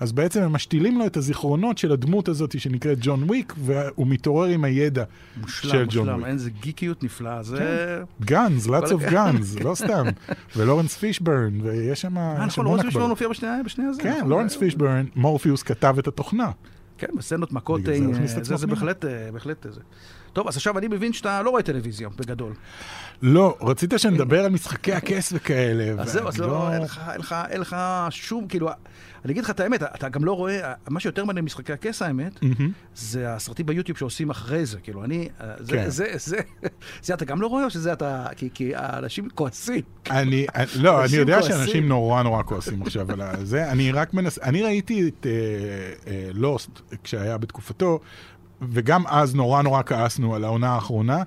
אז 0.00 0.12
בעצם 0.12 0.42
הם 0.42 0.52
משתילים 0.52 0.98
לו 0.98 1.06
את 1.06 1.16
הזיכרונות 1.16 1.78
של 1.78 1.92
הדמות 1.92 2.28
הזאת 2.28 2.60
שנקראת 2.60 2.98
ג'ון 3.00 3.22
וויק, 3.22 3.52
והוא 3.58 4.06
מתעורר 4.06 4.48
עם 4.48 4.64
הידע 4.64 5.04
של 5.34 5.40
מושלם, 5.40 5.70
ג'ון 5.72 5.84
מושלם, 5.86 6.14
וויק. 6.14 6.26
אין, 6.26 6.38
זה 6.38 6.50
גיקיות 6.50 7.02
נפלאה, 7.04 7.42
זה... 7.42 8.02
גאנז, 8.20 8.66
lots 8.68 8.86
of 8.88 9.10
guns, 9.12 9.64
לא 9.64 9.74
סתם. 9.74 10.04
ולורנס 10.56 10.96
פישברן, 10.96 11.60
ויש 11.60 12.00
שם 12.00 12.18
אה, 12.18 12.46
נכון, 12.46 12.64
לורנס 12.64 12.82
פישברן. 12.82 13.08
מופיע 13.08 13.28
בשני 13.28 13.48
הזה. 13.84 14.02
כן, 14.02 14.16
נכון, 14.18 14.28
לורנס 14.30 14.52
זה- 14.52 14.58
פישברן, 14.58 15.06
מורפיוס 15.16 15.62
כתב 15.62 15.94
את 15.98 16.08
התוכנה. 16.08 16.50
כן, 16.98 17.06
בסצנות 17.18 17.52
מכות, 17.52 17.80
זה 17.84 17.92
אה, 17.92 18.26
זה, 18.26 18.42
זה 18.42 18.56
פנימה. 18.56 18.74
בהחלט, 18.74 19.04
אה, 19.04 19.28
בהחלט 19.32 19.66
זה. 19.70 19.80
טוב, 20.32 20.48
אז 20.48 20.56
עכשיו 20.56 20.78
אני 20.78 20.88
מבין 20.88 21.12
שאתה 21.12 21.42
לא 21.42 21.50
רואה 21.50 21.62
טלוויזיה, 21.62 22.08
בגדול. 22.16 22.52
לא, 23.22 23.56
רצית 23.60 23.94
שנדבר 23.96 24.44
על 24.44 24.50
משחקי 24.50 24.92
הכס 24.92 25.32
וכאלה. 25.36 26.02
אז 26.02 26.12
זהו, 26.12 26.28
אז 26.28 26.40
ואני 26.40 26.50
לא, 26.50 26.72
אין 27.48 27.60
לך, 27.60 27.76
שום, 28.10 28.48
כאילו, 28.48 28.68
אני 29.24 29.32
אגיד 29.32 29.44
לך 29.44 29.50
את 29.50 29.60
האמת, 29.60 29.82
אתה 29.82 30.08
גם 30.08 30.24
לא 30.24 30.32
רואה, 30.32 30.72
מה 30.88 31.00
שיותר 31.00 31.24
מעניין 31.24 31.44
במשחקי 31.44 31.72
הכס, 31.72 32.02
האמת. 32.02 32.40
זה 32.94 33.34
הסרטים 33.34 33.66
ביוטיוב 33.66 33.98
שעושים 33.98 34.30
אחרי 34.30 34.66
זה, 34.66 34.78
כאילו, 34.80 35.04
אני, 35.04 35.28
זה, 35.58 35.72
כן. 35.72 35.88
זה, 35.88 36.06
זה, 36.14 36.36
זה 37.02 37.14
אתה 37.14 37.24
גם 37.24 37.40
לא 37.40 37.46
רואה, 37.46 37.64
או 37.64 37.70
שזה 37.70 37.92
אתה, 37.92 38.26
כי, 38.54 38.72
האנשים 38.76 39.28
כועסים. 39.34 39.82
אני, 40.10 40.46
לא, 40.76 41.04
אני 41.04 41.16
יודע. 41.16 41.42
שאנשים 41.42 41.88
נורא 41.88 42.22
נורא 42.22 42.42
כועסים 42.42 42.82
עכשיו 42.82 43.06
על 43.12 43.44
זה. 43.44 43.70
אני 43.70 43.92
רק 43.92 44.14
מנס... 44.14 44.38
אני 44.38 44.62
ראיתי 44.62 45.08
את 45.08 45.26
לוסט 46.34 46.70
כשהיה 47.04 47.38
בתקופתו, 47.38 48.00
וגם 48.62 49.06
אז 49.06 49.34
נורא 49.34 49.62
נורא 49.62 49.82
כעסנו 49.86 50.34
על 50.34 50.44
העונה 50.44 50.70
האחרונה. 50.70 51.22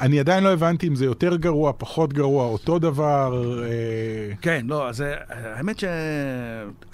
אני 0.00 0.20
עדיין 0.20 0.44
לא 0.44 0.52
הבנתי 0.52 0.88
אם 0.88 0.94
זה 0.94 1.04
יותר 1.04 1.36
גרוע, 1.36 1.72
פחות 1.78 2.12
גרוע, 2.12 2.44
אותו 2.44 2.78
דבר. 2.78 3.62
אה, 3.64 4.34
כן, 4.40 4.66
לא, 4.68 4.88
אז 4.88 5.02
אה, 5.02 5.14
האמת 5.28 5.78
ש... 5.78 5.84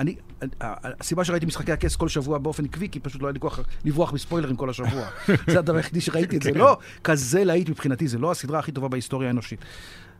אני, 0.00 0.16
הסיבה 0.60 1.24
שראיתי 1.24 1.46
משחקי 1.46 1.72
הכס 1.72 1.96
כל 1.96 2.08
שבוע 2.08 2.38
באופן 2.38 2.64
עקבי, 2.64 2.88
כי 2.88 3.00
פשוט 3.00 3.22
לא 3.22 3.26
היה 3.26 3.32
לי 3.32 3.40
כוח 3.40 3.60
לברוח 3.84 4.12
מספוילרים 4.12 4.56
כל 4.56 4.70
השבוע. 4.70 5.06
זה 5.50 5.58
הדבר 5.58 5.76
היחידי 5.76 6.00
שראיתי 6.00 6.36
את 6.36 6.42
זה. 6.42 6.52
כן. 6.52 6.58
לא 6.58 6.78
כזה 7.04 7.44
להיט 7.44 7.68
מבחינתי, 7.68 8.08
זה 8.08 8.18
לא 8.18 8.30
הסדרה 8.30 8.58
הכי 8.58 8.72
טובה 8.72 8.88
בהיסטוריה 8.88 9.28
האנושית. 9.28 9.60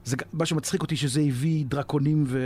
זה, 0.07 0.17
מה 0.33 0.47
שמצחיק 0.47 0.83
אותי 0.83 0.97
שזה 0.97 1.21
הביא 1.21 1.65
דרקונים 1.69 2.25
ו... 2.27 2.39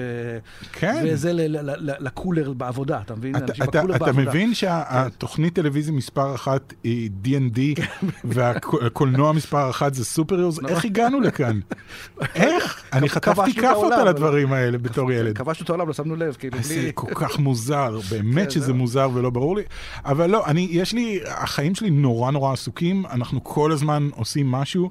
כן. 0.73 1.05
וזה 1.07 1.33
ל- 1.33 1.57
ל- 1.57 1.91
ל- 1.91 1.95
לקולר 2.07 2.53
בעבודה, 2.53 3.01
אתה 3.01 3.15
מבין? 3.15 3.37
אתה, 3.37 3.53
אתה, 3.53 3.65
בקולר 3.67 3.97
אתה 3.97 4.05
בעבודה. 4.05 4.29
מבין 4.31 4.55
שהתוכנית 4.55 5.55
טלוויזיה 5.55 5.93
מספר 5.95 6.35
אחת 6.35 6.75
היא 6.85 7.11
D&D, 7.25 7.59
והקולנוע 8.25 9.33
מספר 9.33 9.71
אחת 9.71 9.95
זה 9.95 10.05
סופריורס? 10.05 10.59
איך 10.69 10.85
הגענו 10.85 11.21
לכאן? 11.21 11.61
איך? 12.35 12.83
אני 12.93 13.09
חטפתי 13.09 13.55
כאפות 13.55 13.93
על 13.93 14.09
הדברים 14.09 14.53
האלה 14.53 14.79
בתור 14.79 15.13
ילד. 15.13 15.39
כבשנו 15.39 15.65
את 15.65 15.71
העולם, 15.71 15.89
לא 15.89 15.93
שמנו 15.95 16.17
לב, 16.17 16.35
כאילו, 16.39 16.59
זה 16.63 16.75
בלי... 16.75 16.91
כל 16.95 17.15
כך 17.15 17.39
מוזר, 17.39 17.99
באמת 18.11 18.45
כן, 18.45 18.51
שזה. 18.51 18.73
מוזר 18.73 19.09
ולא 19.15 19.31
ברור 19.31 19.57
לי. 19.57 19.63
אבל 20.05 20.31
לא, 20.31 20.47
אני, 20.47 20.69
יש 20.71 20.93
לי, 20.93 21.21
החיים 21.27 21.75
שלי 21.75 21.91
נורא 21.91 22.31
נורא 22.31 22.53
עסוקים, 22.53 23.07
אנחנו 23.07 23.45
כל 23.45 23.73
הזמן 23.73 24.09
עושים 24.15 24.51
משהו, 24.51 24.91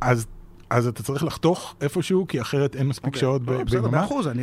אז, 0.00 0.26
אז 0.70 0.86
אתה 0.86 1.02
צריך 1.02 1.24
לחתוך 1.24 1.74
איפשהו, 1.80 2.26
כי 2.28 2.40
אחרת 2.40 2.76
אין 2.76 2.86
מספיק 2.86 3.16
שעות 3.16 3.42
ב- 3.42 3.50
לא, 3.50 3.64
בסדר, 3.64 3.80
מאה 3.80 3.90
ביממה. 3.90 4.04
אחוז, 4.04 4.26
אני... 4.26 4.42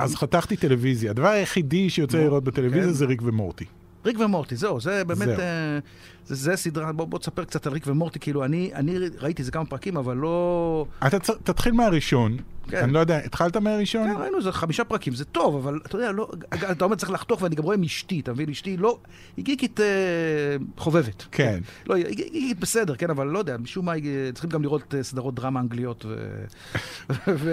אז 0.00 0.14
חתכתי 0.14 0.56
טלוויזיה. 0.56 1.10
הדבר 1.10 1.28
היחידי 1.28 1.90
שיוצא 1.90 2.18
לראות 2.18 2.44
בטלוויזיה 2.44 2.82
כן. 2.82 2.92
זה 2.92 3.06
ריק 3.06 3.22
ומורטי. 3.24 3.64
ריק 4.04 4.18
ומורטי, 4.20 4.56
זהו, 4.56 4.80
זה 4.80 5.04
באמת, 5.04 5.18
זהו. 5.28 5.38
אה, 5.40 5.78
זה, 6.26 6.34
זה 6.34 6.56
סדרה, 6.56 6.92
בוא, 6.92 7.04
בוא 7.04 7.18
תספר 7.18 7.44
קצת 7.44 7.66
על 7.66 7.72
ריק 7.72 7.82
ומורטי, 7.86 8.18
כאילו, 8.18 8.44
אני, 8.44 8.70
אני 8.74 8.96
ראיתי 9.20 9.42
את 9.42 9.46
זה 9.46 9.52
כמה 9.52 9.64
פרקים, 9.64 9.96
אבל 9.96 10.16
לא... 10.16 10.86
אתה 11.06 11.18
צ... 11.18 11.30
תתחיל 11.44 11.72
מהראשון, 11.72 12.36
כן. 12.68 12.76
אני 12.82 12.92
לא 12.92 12.98
יודע, 12.98 13.16
התחלת 13.18 13.56
מהראשון? 13.56 14.08
כן, 14.14 14.20
ראינו 14.20 14.38
איזה 14.38 14.52
חמישה 14.52 14.84
פרקים, 14.84 15.14
זה 15.14 15.24
טוב, 15.24 15.56
אבל 15.56 15.80
אתה 15.86 15.96
יודע, 15.96 16.12
לא, 16.12 16.30
אתה 16.70 16.84
אומר 16.84 16.96
צריך 16.96 17.12
לחתוך, 17.12 17.42
ואני 17.42 17.54
גם 17.54 17.64
רואה 17.64 17.76
מאשתי, 17.76 18.20
אתה 18.20 18.32
מבין? 18.32 18.50
אשתי 18.50 18.76
לא, 18.76 18.98
היא 19.36 19.44
גיקית 19.44 19.80
אה, 19.80 19.86
חובבת. 20.76 21.24
כן. 21.32 21.60
לא, 21.86 21.94
היא 21.94 22.04
גיקית 22.16 22.60
בסדר, 22.60 22.94
כן, 22.96 23.10
אבל 23.10 23.26
לא 23.26 23.38
יודע, 23.38 23.56
משום 23.56 23.86
מה, 23.86 23.92
היא- 23.92 24.04
צריכים 24.32 24.50
גם 24.50 24.62
לראות 24.62 24.94
אה, 24.94 25.02
סדרות 25.02 25.34
דרמה 25.34 25.60
אנגליות 25.60 26.04
ו- 26.08 26.44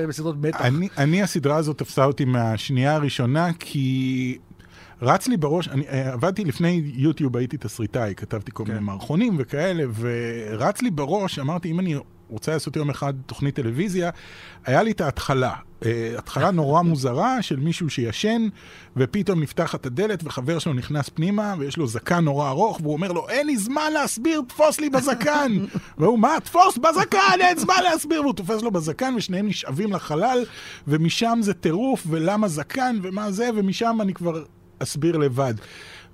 וסדרות 0.08 0.36
מתח. 0.42 0.62
אני, 0.62 0.90
אני, 0.98 1.24
הסדרה 1.24 1.56
הזאת 1.56 1.78
תפסה 1.78 2.06
אותי 2.06 2.26
מהשנייה 2.26 2.96
הראשונה, 2.96 3.54
כי 3.60 4.38
רץ 5.02 5.28
לי 5.28 5.38
בראש, 5.38 5.68
אני 5.68 5.88
אה, 5.88 6.14
עבדתי 6.14 6.46
לפני 6.46 6.82
יוטיוב, 6.86 7.38
הייתי 7.38 7.58
תסריטאי, 7.58 8.14
כתבתי 8.18 8.52
כל 8.54 8.64
כן. 8.66 8.72
מיני 8.72 8.86
מערכונים 8.86 9.36
וכאלה, 9.40 9.84
ורץ 10.00 10.82
לי 10.82 10.92
בראש, 10.92 11.40
אמרתי, 11.40 11.72
אם 11.72 11.80
אני 11.80 11.96
רוצה 12.30 12.52
לעשות 12.52 12.76
יום 12.76 12.90
אחד 12.90 13.14
תוכנית 13.26 13.56
טלוויזיה, 13.56 14.10
היה 14.66 14.84
לי 14.84 14.92
את 14.92 15.02
ההתחלה. 15.02 15.54
אה, 15.86 16.14
התחלה 16.18 16.52
נורא 16.62 16.82
מוזרה 16.82 17.42
של 17.42 17.56
מישהו 17.56 17.90
שישן, 17.90 18.48
ופתאום 18.98 19.42
נפתחת 19.42 19.86
הדלת 19.86 20.24
וחבר 20.24 20.60
שלו 20.60 20.74
נכנס 20.74 21.10
פנימה, 21.10 21.56
ויש 21.60 21.78
לו 21.78 21.88
זקן 21.88 22.24
נורא 22.24 22.50
ארוך, 22.50 22.80
והוא 22.82 22.94
אומר 22.94 23.12
לו, 23.12 23.30
אין 23.30 23.48
לי 23.48 23.58
זמן 23.58 23.92
להסביר, 23.94 24.42
תפוס 24.48 24.80
לי 24.80 24.90
בזקן. 24.90 25.52
והוא, 25.98 26.20
מה? 26.20 26.36
תפוס 26.44 26.78
בזקן, 26.78 27.42
אין 27.42 27.58
זמן 27.58 27.76
להסביר. 27.84 28.22
והוא 28.22 28.34
תופס 28.34 28.62
לו 28.62 28.72
בזקן, 28.72 29.14
ושניהם 29.18 29.48
נשאבים 29.48 29.94
לחלל, 29.94 30.46
ומשם 30.88 31.40
זה 31.42 31.54
טירוף, 31.54 32.04
ולמה 32.10 32.48
זקן, 32.48 33.00
ומה 33.02 33.32
זה, 33.32 33.50
ומשם 33.56 33.98
אני 34.02 34.14
כבר 34.14 34.44
אסביר 34.80 35.18
לבד. 35.18 35.54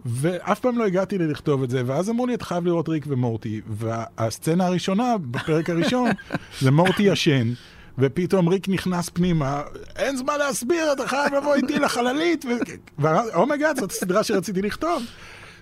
ואף 0.06 0.60
פעם 0.60 0.78
לא 0.78 0.86
הגעתי 0.86 1.18
לכתוב 1.18 1.64
את 1.64 1.70
זה, 1.70 1.82
ואז 1.86 2.10
אמרו 2.10 2.28
לי, 2.28 2.34
אתה 2.34 2.46
חייב 2.46 2.66
לראות 2.66 2.90
ריק 2.90 3.06
ומורטי. 3.08 3.62
והסצנה 3.68 4.66
הראשונה, 4.66 5.16
בפרק 5.18 5.70
הראשון, 5.70 6.10
זה 6.62 6.72
מורטי 6.72 7.04
ישן. 7.04 7.54
ופתאום 7.98 8.48
ריק 8.48 8.70
נכנס 8.70 9.10
פנימה, 9.10 9.62
אין 9.96 10.18
זמן 10.18 10.34
להסביר, 10.40 10.94
אתה 10.94 11.08
חייב 11.08 11.34
לבוא 11.34 11.56
איתי 11.56 11.80
לחללית. 11.80 12.46
ו 13.00 13.09
oh 13.09 13.26
my 13.26 13.44
god, 13.44 13.80
זאת 13.80 13.92
הסדרה 13.92 14.24
שרציתי 14.24 14.62
לכתוב. 14.62 15.04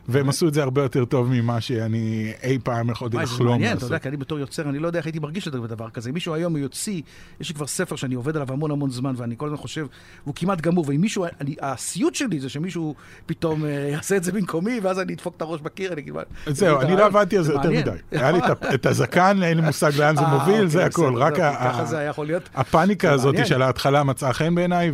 והם 0.07 0.29
עשו 0.29 0.47
את 0.47 0.53
זה 0.53 0.63
הרבה 0.63 0.83
יותר 0.83 1.05
טוב 1.05 1.29
ממה 1.31 1.61
שאני 1.61 2.33
אי 2.43 2.59
פעם 2.63 2.89
יכולתי 2.89 3.15
וואי, 3.15 3.25
זה 3.25 3.33
לחלום 3.33 3.49
מעניין, 3.49 3.67
אתה 3.67 3.75
לעשות. 3.75 3.89
יודע, 3.89 3.99
כי 3.99 4.07
אני 4.09 4.17
בתור 4.17 4.39
יוצר, 4.39 4.69
אני 4.69 4.79
לא 4.79 4.87
יודע 4.87 4.99
איך 4.99 5.05
הייתי 5.05 5.19
מרגיש 5.19 5.47
בדבר 5.47 5.89
כזה. 5.89 6.09
אם 6.09 6.13
מישהו 6.13 6.33
היום 6.33 6.57
יוציא, 6.57 7.01
יש 7.39 7.49
לי 7.49 7.55
כבר 7.55 7.67
ספר 7.67 7.95
שאני 7.95 8.15
עובד 8.15 8.35
עליו 8.35 8.51
המון 8.51 8.71
המון 8.71 8.89
זמן, 8.89 9.13
ואני 9.17 9.35
כל 9.37 9.45
הזמן 9.45 9.57
חושב, 9.57 9.87
והוא 10.23 10.35
כמעט 10.35 10.61
גמור, 10.61 10.85
ואם 10.87 11.01
מישהו, 11.01 11.25
אני, 11.41 11.55
הסיוט 11.61 12.15
שלי 12.15 12.39
זה 12.39 12.49
שמישהו 12.49 12.95
פתאום 13.25 13.65
אה, 13.65 13.69
יעשה 13.69 14.17
את 14.17 14.23
זה 14.23 14.31
במקומי, 14.31 14.79
ואז 14.83 14.99
אני 14.99 15.13
אדפוק 15.13 15.35
את 15.37 15.41
הראש 15.41 15.61
בקיר, 15.61 15.93
אני 15.93 16.03
כאילו... 16.03 16.19
זהו, 16.45 16.79
זה 16.79 16.87
אני 16.87 16.95
לא 16.95 17.05
עבדתי 17.05 17.37
על 17.37 17.43
זה 17.43 17.53
יותר. 17.53 17.69
מדי. 17.69 17.89
היה 18.11 18.31
לי 18.31 18.39
את 18.73 18.85
הזקן, 18.85 19.43
אין 19.43 19.57
לי 19.57 19.63
מושג 19.65 19.91
לאן 19.97 20.15
זה 20.15 20.21
אה, 20.21 20.37
מוביל, 20.37 20.53
אוקיי, 20.53 20.67
זה 20.67 20.85
הכל. 20.85 21.11
בסדר, 21.11 21.23
רק 21.23 21.85
זה 21.85 22.09
להיות. 22.17 22.49
הפאניקה 22.55 23.07
זה 23.07 23.13
הזאת. 23.13 23.35
של 23.45 23.61
ההתחלה 23.61 24.03
מצאה 24.03 24.33
חן 24.33 24.55
בעיניי, 24.55 24.91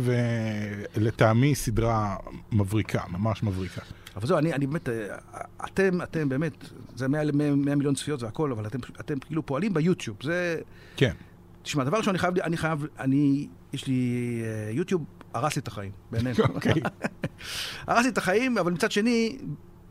ולטעמי 0.96 1.54
סדרה 1.54 2.16
מבריקה, 2.52 3.00
ממש 3.10 3.42
מבריקה. 3.42 3.80
אבל 4.20 4.28
זהו, 4.28 4.38
אני, 4.38 4.52
אני 4.52 4.66
באמת, 4.66 4.88
אה, 4.88 5.16
אתם, 5.64 6.02
אתם 6.02 6.28
באמת, 6.28 6.52
זה 6.96 7.08
100, 7.08 7.32
100, 7.32 7.54
100 7.54 7.74
מיליון 7.74 7.94
צפיות 7.94 8.22
והכל, 8.22 8.52
אבל 8.52 8.66
אתם, 8.66 8.78
אתם 9.00 9.18
כאילו 9.18 9.46
פועלים 9.46 9.74
ביוטיוב. 9.74 10.16
זה... 10.22 10.60
כן. 10.96 11.12
תשמע, 11.62 11.84
דבר 11.84 11.98
ראשון, 11.98 12.10
אני 12.10 12.18
חייב, 12.18 12.38
אני 12.38 12.56
חייב, 12.56 12.86
אני, 12.98 13.48
יש 13.72 13.86
לי, 13.86 14.42
אה, 14.44 14.70
יוטיוב 14.72 15.04
הרס 15.34 15.56
לי 15.56 15.60
את 15.60 15.68
החיים, 15.68 15.92
באמת. 16.10 16.40
אוקיי. 16.40 16.72
הרס 17.86 18.04
לי 18.04 18.10
את 18.10 18.18
החיים, 18.18 18.58
אבל 18.58 18.72
מצד 18.72 18.92
שני, 18.92 19.38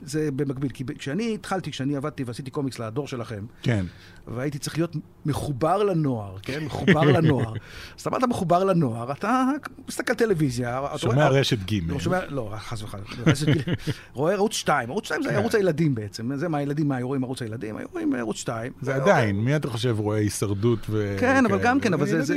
זה 0.01 0.29
במקביל. 0.35 0.71
כי 0.71 0.83
כשאני 0.97 1.33
התחלתי, 1.33 1.71
כשאני 1.71 1.95
עבדתי 1.95 2.23
ועשיתי 2.23 2.51
קומיקס 2.51 2.79
לדור 2.79 3.07
שלכם, 3.07 3.45
כן. 3.63 3.85
והייתי 4.27 4.59
צריך 4.59 4.77
להיות 4.77 4.95
מחובר 5.25 5.83
לנוער, 5.83 6.37
כן? 6.41 6.63
מחובר 6.65 7.01
לנוער. 7.03 7.53
אז 7.99 8.07
אתה 8.17 8.27
מחובר 8.27 8.63
לנוער, 8.63 9.11
אתה 9.11 9.45
מסתכל 9.87 10.13
טלוויזיה. 10.13 10.85
אתה 10.85 10.97
שומע 10.97 11.15
רואה- 11.15 11.39
רשת 11.39 11.57
ג'. 11.71 11.91
לא, 11.91 11.99
שומע, 11.99 12.19
לא, 12.29 12.53
חס 12.57 12.81
וחלילה. 12.83 13.07
רואה 14.13 14.33
ערוץ 14.33 14.53
2, 14.53 14.89
ערוץ 14.89 15.05
2 15.05 15.23
זה 15.23 15.29
כן. 15.29 15.35
ערוץ 15.35 15.55
הילדים 15.55 15.95
בעצם. 15.95 16.35
זה 16.35 16.47
מה 16.49 16.57
הילדים, 16.57 16.87
מה 16.87 17.01
רואים 17.01 17.23
ערוץ 17.23 17.41
הילדים, 17.41 17.77
היו 17.77 17.87
רואים 17.93 18.13
ערוץ 18.15 18.37
2. 18.37 18.71
זה 18.81 18.95
עדיין, 18.95 19.35
מי 19.41 19.55
אתה 19.55 19.67
חושב 19.69 19.95
רואה 19.99 20.17
הישרדות 20.17 20.79
ו... 20.89 21.15
כן, 21.19 21.45
אבל 21.45 21.59
גם 21.63 21.79
כן, 21.79 21.93
אבל 21.93 22.05
זה- 22.05 22.35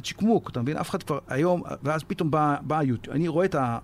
צ'יקמוק, 0.00 0.50
אתה 0.50 0.62
מבין? 0.62 0.76
אף 0.76 0.90
אחד 0.90 1.02
כבר 1.02 1.18
היום, 1.28 1.62
ואז 1.82 2.02
פתאום 2.02 2.30
בא 2.30 2.78
היוטיוב. 2.78 3.16
אני 3.16 3.28
רואה 3.28 3.44
את 3.44 3.54
ה... 3.54 3.78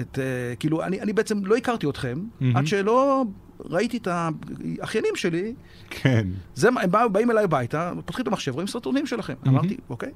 את, 0.00 0.18
אה, 0.18 0.56
כאילו, 0.56 0.82
אני, 0.82 1.00
אני 1.00 1.12
בעצם 1.12 1.44
לא 1.44 1.56
הכרתי 1.56 1.88
אתכם, 1.88 2.18
מהמם. 2.40 2.56
עד 2.56 2.66
שלא 2.66 3.24
ראיתי 3.60 3.96
את 3.96 4.08
האחיינים 4.10 5.16
שלי, 5.16 5.54
כן. 5.90 6.26
זה, 6.54 6.68
הם 6.68 6.90
באו, 6.90 7.10
באים 7.10 7.30
אליי 7.30 7.44
הביתה, 7.44 7.92
פותחים 8.06 8.22
את 8.22 8.28
המחשב, 8.28 8.54
רואים 8.54 8.66
סרטונים 8.66 9.06
שלכם. 9.06 9.34
מהמם. 9.44 9.58
אמרתי, 9.58 9.76
אוקיי. 9.90 10.10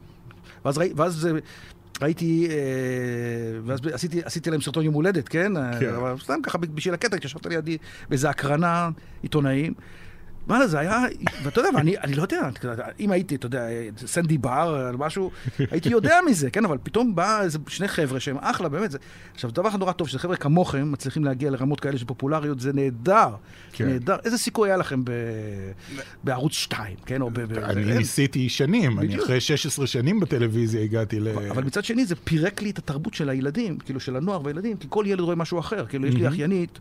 ואז, 0.64 0.78
ראי, 0.78 0.92
ואז 0.96 1.14
זה, 1.14 1.32
ראיתי, 2.02 2.48
אה, 2.50 2.54
ואז 3.64 3.80
עשיתי, 3.92 4.22
עשיתי 4.24 4.50
להם 4.50 4.60
סרטון 4.60 4.84
יום 4.84 4.94
הולדת, 4.94 5.28
כן? 5.28 5.52
כן. 5.80 5.94
אבל 5.94 6.14
סתם 6.18 6.38
ככה 6.42 6.58
בשביל 6.58 6.94
הקטע, 6.94 7.16
התיישבת 7.16 7.46
לידי 7.46 7.78
באיזה 8.08 8.30
הקרנה 8.30 8.90
עיתונאים. 9.22 9.74
וואלה, 10.48 10.66
זה 10.66 10.78
היה, 10.78 11.04
ואתה 11.42 11.60
יודע, 11.60 11.70
ואני 11.74 11.98
אני 11.98 12.14
לא 12.14 12.22
יודע, 12.22 12.50
אם 13.00 13.10
הייתי, 13.10 13.34
אתה 13.34 13.46
יודע, 13.46 13.66
סנדי 14.06 14.38
בר, 14.38 14.90
משהו, 14.98 15.30
הייתי 15.70 15.88
יודע 15.88 16.18
מזה, 16.26 16.50
כן, 16.50 16.64
אבל 16.64 16.78
פתאום 16.82 17.14
בא 17.14 17.42
איזה 17.42 17.58
שני 17.68 17.88
חבר'ה 17.88 18.20
שהם 18.20 18.36
אחלה, 18.40 18.68
באמת. 18.68 18.90
זה... 18.90 18.98
עכשיו, 19.34 19.50
דבר 19.50 19.68
אחד 19.68 19.78
נורא 19.78 19.92
טוב, 19.92 20.08
שזה 20.08 20.18
חבר'ה 20.18 20.36
כמוכם 20.36 20.92
מצליחים 20.92 21.24
להגיע 21.24 21.50
לרמות 21.50 21.80
כאלה 21.80 21.98
של 21.98 22.04
פופולריות, 22.04 22.60
זה 22.60 22.72
נהדר. 22.72 23.28
כן. 23.72 23.86
נהדר. 23.86 24.16
איזה 24.24 24.38
סיכוי 24.38 24.68
היה 24.68 24.76
לכם 24.76 25.04
ב... 25.04 25.10
בערוץ 26.24 26.52
2, 26.52 26.96
כן? 27.06 27.22
או 27.22 27.30
ב... 27.30 27.40
ב... 27.40 27.58
אני 27.58 27.90
אין. 27.90 27.98
ניסיתי 27.98 28.48
שנים, 28.48 28.98
אני. 28.98 29.18
אחרי 29.18 29.40
16 29.40 29.86
שנים 29.86 30.20
בטלוויזיה 30.20 30.82
הגעתי 30.82 31.20
ל... 31.20 31.28
אבל 31.28 31.64
מצד 31.64 31.84
שני 31.84 32.04
זה 32.04 32.14
פירק 32.16 32.62
לי 32.62 32.70
את 32.70 32.78
התרבות 32.78 33.14
של 33.14 33.28
הילדים, 33.28 33.78
כאילו 33.78 34.00
של 34.00 34.16
הנוער 34.16 34.44
והילדים, 34.44 34.76
כי 34.76 34.86
כל 34.90 35.04
ילד 35.06 35.20
רואה 35.20 35.36
משהו 35.36 35.58
אחר. 35.58 35.86
כאילו 35.86 36.06
יש 36.06 36.14
לי. 36.14 36.28
אחיינית, 36.28 36.78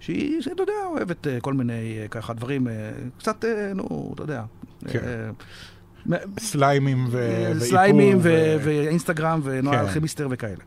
שהיא, 0.00 0.42
שאתה 0.42 0.62
יודע, 0.62 0.72
אוהבת 0.86 1.26
אה, 1.26 1.40
כל 1.40 1.54
מיני 1.54 1.98
אה, 2.02 2.08
ככה 2.08 2.32
דברים, 2.32 2.68
אה, 2.68 2.72
קצת, 3.18 3.44
נו, 3.74 4.10
אתה 4.14 4.22
יודע. 4.22 4.42
כן. 4.88 5.30
סליימים 6.38 7.06
ו... 7.10 7.50
סליימים 7.60 8.18
ואינסטגרם 8.62 9.40
ונועה 9.44 9.78
כן. 9.78 9.84
אלכימיסטר 9.84 10.28
וכאלה. 10.30 10.64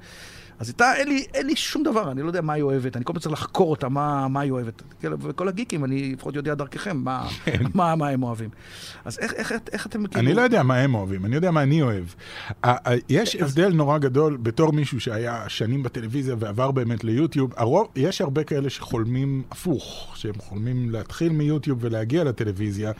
אז 0.59 0.69
איתה 0.69 0.95
אין 0.95 1.07
לי, 1.07 1.25
אין 1.33 1.47
לי 1.47 1.55
שום 1.55 1.83
דבר, 1.83 2.11
אני 2.11 2.21
לא 2.21 2.27
יודע 2.27 2.41
מה 2.41 2.53
היא 2.53 2.63
אוהבת, 2.63 2.97
אני 2.97 3.05
כל 3.05 3.13
פעם 3.13 3.21
צריך 3.21 3.33
לחקור 3.33 3.71
אותה, 3.71 3.89
מה, 3.89 4.27
מה 4.27 4.41
היא 4.41 4.51
אוהבת. 4.51 4.81
כאילו, 4.99 5.19
וכל 5.19 5.47
הגיקים, 5.47 5.85
אני 5.85 6.13
לפחות 6.13 6.35
יודע 6.35 6.53
דרככם 6.53 6.97
מה, 6.97 7.27
מה, 7.75 7.95
מה 7.95 8.09
הם 8.09 8.23
אוהבים. 8.23 8.49
אז 9.05 9.19
איך, 9.19 9.33
איך, 9.33 9.53
איך 9.71 9.87
אתם 9.87 10.07
כאילו... 10.07 10.27
אני 10.27 10.33
לא 10.33 10.41
יודע 10.41 10.63
מה 10.63 10.77
הם 10.77 10.95
אוהבים, 10.95 11.25
אני 11.25 11.35
יודע 11.35 11.51
מה 11.51 11.63
אני 11.63 11.81
אוהב. 11.81 12.05
יש 13.09 13.35
הבדל 13.35 13.73
נורא 13.73 13.97
גדול 13.97 14.37
בתור 14.37 14.73
מישהו 14.73 14.99
שהיה 14.99 15.49
שנים 15.49 15.83
בטלוויזיה 15.83 16.35
ועבר 16.39 16.71
באמת 16.71 17.03
ליוטיוב. 17.03 17.53
הרוב, 17.57 17.87
יש 17.95 18.21
הרבה 18.21 18.43
כאלה 18.43 18.69
שחולמים 18.69 19.43
הפוך, 19.51 20.11
שהם 20.15 20.35
חולמים 20.37 20.89
להתחיל 20.89 21.31
מיוטיוב 21.31 21.77
ולהגיע 21.81 22.23
לטלוויזיה. 22.23 22.91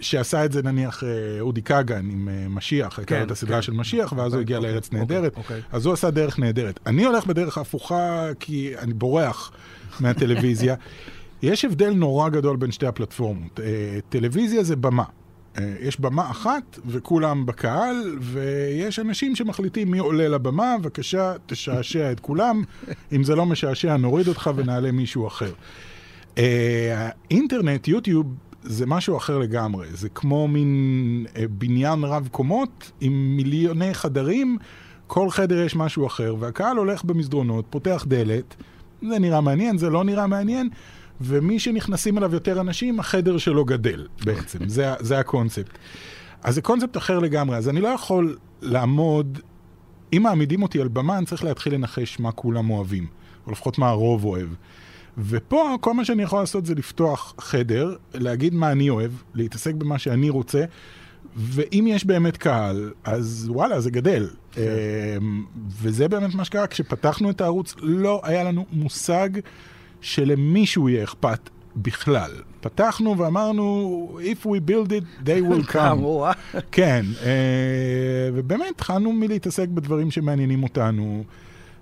שעשה 0.00 0.44
את 0.44 0.52
זה 0.52 0.62
נניח 0.62 1.04
אה, 1.04 1.40
אודי 1.40 1.62
כגן 1.62 2.10
עם 2.10 2.28
אה, 2.28 2.48
משיח, 2.48 2.98
הייתה 2.98 3.14
כן, 3.14 3.22
את 3.22 3.30
הסדרה 3.30 3.56
כן. 3.56 3.62
של 3.62 3.72
משיח, 3.72 4.12
ואז 4.12 4.18
הוא 4.18 4.24
אוקיי, 4.24 4.40
הגיע 4.40 4.56
אוקיי, 4.56 4.72
לארץ 4.72 4.86
אוקיי, 4.86 4.98
נהדרת. 4.98 5.36
אוקיי. 5.36 5.60
אז 5.72 5.86
הוא 5.86 5.92
עשה 5.92 6.10
דרך 6.10 6.38
נהדרת. 6.38 6.80
אני 6.86 7.04
הולך 7.04 7.26
בדרך 7.26 7.58
ההפוכה 7.58 8.28
כי 8.40 8.72
אני 8.78 8.94
בורח 8.94 9.52
מהטלוויזיה. 10.00 10.74
יש 11.42 11.64
הבדל 11.64 11.90
נורא 11.90 12.28
גדול 12.28 12.56
בין 12.56 12.72
שתי 12.72 12.86
הפלטפורמות. 12.86 13.60
אה, 13.60 13.98
טלוויזיה 14.08 14.62
זה 14.62 14.76
במה. 14.76 15.04
יש 15.80 16.00
במה 16.00 16.30
אחת 16.30 16.78
וכולם 16.86 17.46
בקהל, 17.46 18.18
ויש 18.20 18.98
אנשים 18.98 19.36
שמחליטים 19.36 19.90
מי 19.90 19.98
עולה 19.98 20.28
לבמה, 20.28 20.76
בבקשה, 20.80 21.32
תשעשע 21.46 22.12
את 22.12 22.20
כולם. 22.20 22.62
אם 23.12 23.24
זה 23.24 23.34
לא 23.36 23.46
משעשע, 23.46 23.96
נוריד 23.96 24.28
אותך 24.28 24.50
ונעלה 24.56 24.92
מישהו 24.92 25.26
אחר. 25.26 25.52
האינטרנט, 26.96 27.88
יוטיוב, 27.88 28.26
זה 28.64 28.86
משהו 28.86 29.16
אחר 29.16 29.38
לגמרי. 29.38 29.86
זה 29.92 30.08
כמו 30.08 30.48
מין 30.48 30.70
אה, 31.36 31.44
בניין 31.48 32.04
רב 32.04 32.28
קומות 32.32 32.90
עם 33.00 33.36
מיליוני 33.36 33.94
חדרים, 33.94 34.58
כל 35.06 35.30
חדר 35.30 35.58
יש 35.58 35.76
משהו 35.76 36.06
אחר, 36.06 36.36
והקהל 36.38 36.76
הולך 36.76 37.04
במסדרונות, 37.04 37.64
פותח 37.70 38.04
דלת, 38.08 38.54
זה 39.08 39.18
נראה 39.18 39.40
מעניין, 39.40 39.78
זה 39.78 39.90
לא 39.90 40.04
נראה 40.04 40.26
מעניין, 40.26 40.68
ומי 41.20 41.58
שנכנסים 41.58 42.18
אליו 42.18 42.34
יותר 42.34 42.60
אנשים, 42.60 43.00
החדר 43.00 43.38
שלו 43.38 43.64
גדל 43.64 44.06
בעצם, 44.24 44.68
זה, 44.68 44.92
ה- 44.92 44.96
זה 45.00 45.18
הקונספט. 45.18 45.78
אז 46.42 46.54
זה 46.54 46.62
קונספט 46.62 46.96
אחר 46.96 47.18
לגמרי, 47.18 47.56
אז 47.56 47.68
אני 47.68 47.80
לא 47.80 47.88
יכול 47.88 48.36
לעמוד, 48.62 49.38
אם 50.12 50.22
מעמידים 50.22 50.62
אותי 50.62 50.80
על 50.80 50.88
במה, 50.88 51.18
אני 51.18 51.26
צריך 51.26 51.44
להתחיל 51.44 51.74
לנחש 51.74 52.20
מה 52.20 52.32
כולם 52.32 52.70
אוהבים, 52.70 53.06
או 53.46 53.52
לפחות 53.52 53.78
מה 53.78 53.88
הרוב 53.88 54.24
אוהב. 54.24 54.48
ופה 55.18 55.76
כל 55.80 55.94
מה 55.94 56.04
שאני 56.04 56.22
יכול 56.22 56.40
לעשות 56.40 56.66
זה 56.66 56.74
לפתוח 56.74 57.34
חדר, 57.38 57.94
להגיד 58.14 58.54
מה 58.54 58.72
אני 58.72 58.90
אוהב, 58.90 59.10
להתעסק 59.34 59.74
במה 59.74 59.98
שאני 59.98 60.30
רוצה, 60.30 60.64
ואם 61.36 61.84
יש 61.88 62.04
באמת 62.04 62.36
קהל, 62.36 62.92
אז 63.04 63.46
וואלה, 63.52 63.80
זה 63.80 63.90
גדל. 63.90 64.28
כן. 64.52 64.60
אמ, 65.20 65.44
וזה 65.82 66.08
באמת 66.08 66.34
מה 66.34 66.44
שקרה, 66.44 66.66
כשפתחנו 66.66 67.30
את 67.30 67.40
הערוץ, 67.40 67.74
לא 67.78 68.20
היה 68.24 68.44
לנו 68.44 68.66
מושג 68.72 69.28
שלמישהו 70.00 70.88
יהיה 70.88 71.04
אכפת 71.04 71.50
בכלל. 71.76 72.30
פתחנו 72.60 73.18
ואמרנו, 73.18 74.18
If 74.20 74.46
we 74.46 74.70
build 74.70 74.88
it, 74.90 75.26
they 75.26 75.52
will 75.52 75.70
come. 75.74 76.04
אה? 76.24 76.32
כן, 76.72 77.04
אה, 77.22 77.30
ובאמת 78.34 78.66
התחלנו 78.70 79.12
מלהתעסק 79.12 79.68
בדברים 79.68 80.10
שמעניינים 80.10 80.62
אותנו, 80.62 81.24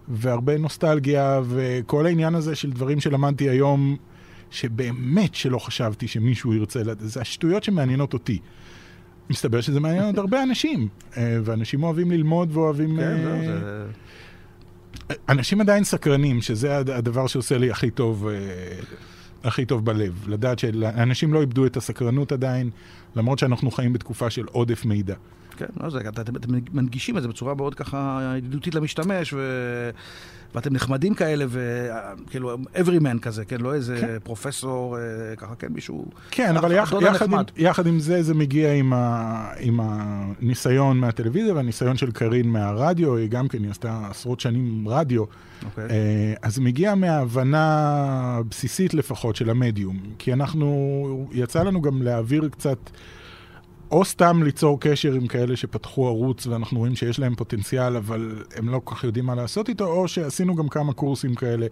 והרבה 0.08 0.58
נוסטלגיה, 0.58 1.40
וכל 1.48 2.06
העניין 2.06 2.34
הזה 2.34 2.54
של 2.54 2.70
דברים 2.70 3.00
שלמדתי 3.00 3.48
היום, 3.48 3.96
שבאמת 4.50 5.34
שלא 5.34 5.58
חשבתי 5.58 6.08
שמישהו 6.08 6.54
ירצה, 6.54 6.80
זה 6.98 7.20
השטויות 7.20 7.64
שמעניינות 7.64 8.12
אותי. 8.12 8.38
מסתבר 9.30 9.60
שזה 9.60 9.80
מעניין 9.80 10.04
עוד 10.04 10.18
הרבה 10.18 10.42
אנשים, 10.42 10.88
אה, 11.16 11.38
ואנשים 11.44 11.82
אוהבים 11.82 12.10
ללמוד 12.10 12.56
ואוהבים... 12.56 12.96
כן, 12.96 13.02
אה, 13.02 13.40
זה... 13.46 13.86
אנשים 15.28 15.60
עדיין 15.60 15.84
סקרנים, 15.84 16.40
שזה 16.40 16.78
הד- 16.78 16.90
הדבר 16.90 17.26
שעושה 17.26 17.58
לי 17.58 17.70
הכי 17.70 17.90
טוב, 17.90 18.28
אה, 18.28 18.34
הכי 19.44 19.64
טוב 19.64 19.84
בלב. 19.84 20.24
לדעת 20.28 20.58
שאנשים 20.58 21.34
לא 21.34 21.40
איבדו 21.40 21.66
את 21.66 21.76
הסקרנות 21.76 22.32
עדיין, 22.32 22.70
למרות 23.16 23.38
שאנחנו 23.38 23.70
חיים 23.70 23.92
בתקופה 23.92 24.30
של 24.30 24.44
עודף 24.52 24.84
מידע. 24.84 25.14
כן, 25.56 25.66
לא, 25.80 25.90
זה, 25.90 26.00
אתם, 26.08 26.32
מנגישים 26.72 27.16
את 27.16 27.22
זה 27.22 27.28
בצורה 27.28 27.54
מאוד 27.54 27.74
ככה 27.74 28.32
ידידותית 28.36 28.74
למשתמש, 28.74 29.32
ו... 29.32 29.38
ואתם 30.54 30.72
נחמדים 30.72 31.14
כאלה, 31.14 31.44
וכאילו, 31.48 32.56
everyman 32.74 33.18
כזה, 33.22 33.44
כן? 33.44 33.60
לא 33.60 33.74
איזה 33.74 33.98
כן. 34.00 34.18
פרופסור, 34.24 34.98
אה, 34.98 35.36
ככה, 35.36 35.54
כן, 35.54 35.66
מישהו... 35.70 36.06
כן, 36.30 36.56
אבל 36.56 36.72
יח, 36.72 36.92
יחד, 37.02 37.32
עם. 37.32 37.38
יחד 37.56 37.86
עם 37.86 38.00
זה, 38.00 38.22
זה 38.22 38.34
מגיע 38.34 38.72
עם, 38.72 38.92
ה, 38.92 39.52
עם 39.58 39.80
הניסיון 39.82 40.98
מהטלוויזיה 40.98 41.54
והניסיון 41.54 41.96
של 41.96 42.10
קארין 42.10 42.48
מהרדיו, 42.48 43.16
היא 43.16 43.28
גם 43.28 43.48
כן, 43.48 43.62
היא 43.62 43.70
עשתה 43.70 44.00
עשרות 44.10 44.40
שנים 44.40 44.88
רדיו. 44.88 45.24
אוקיי. 45.64 45.84
אה, 45.90 46.34
אז 46.42 46.58
מגיע 46.58 46.94
מההבנה 46.94 48.40
בסיסית 48.48 48.94
לפחות 48.94 49.36
של 49.36 49.50
המדיום. 49.50 49.98
כי 50.18 50.32
אנחנו, 50.32 51.28
יצא 51.32 51.62
לנו 51.62 51.82
גם 51.82 52.02
להעביר 52.02 52.48
קצת, 52.48 52.90
או 53.92 54.04
סתם 54.04 54.42
ליצור 54.42 54.80
קשר 54.80 55.12
עם 55.12 55.26
כאלה 55.26 55.56
שפתחו 55.56 56.06
ערוץ 56.06 56.46
ואנחנו 56.46 56.78
רואים 56.78 56.96
שיש 56.96 57.18
להם 57.18 57.34
פוטנציאל, 57.34 57.96
אבל 57.96 58.44
הם 58.56 58.68
לא 58.68 58.80
כל 58.84 58.94
כך 58.94 59.04
יודעים 59.04 59.26
מה 59.26 59.34
לעשות 59.34 59.68
איתו, 59.68 59.86
או 59.86 60.08
שעשינו 60.08 60.54
גם 60.54 60.68
כמה 60.68 60.92
קורסים 60.92 61.34
כאלה, 61.34 61.66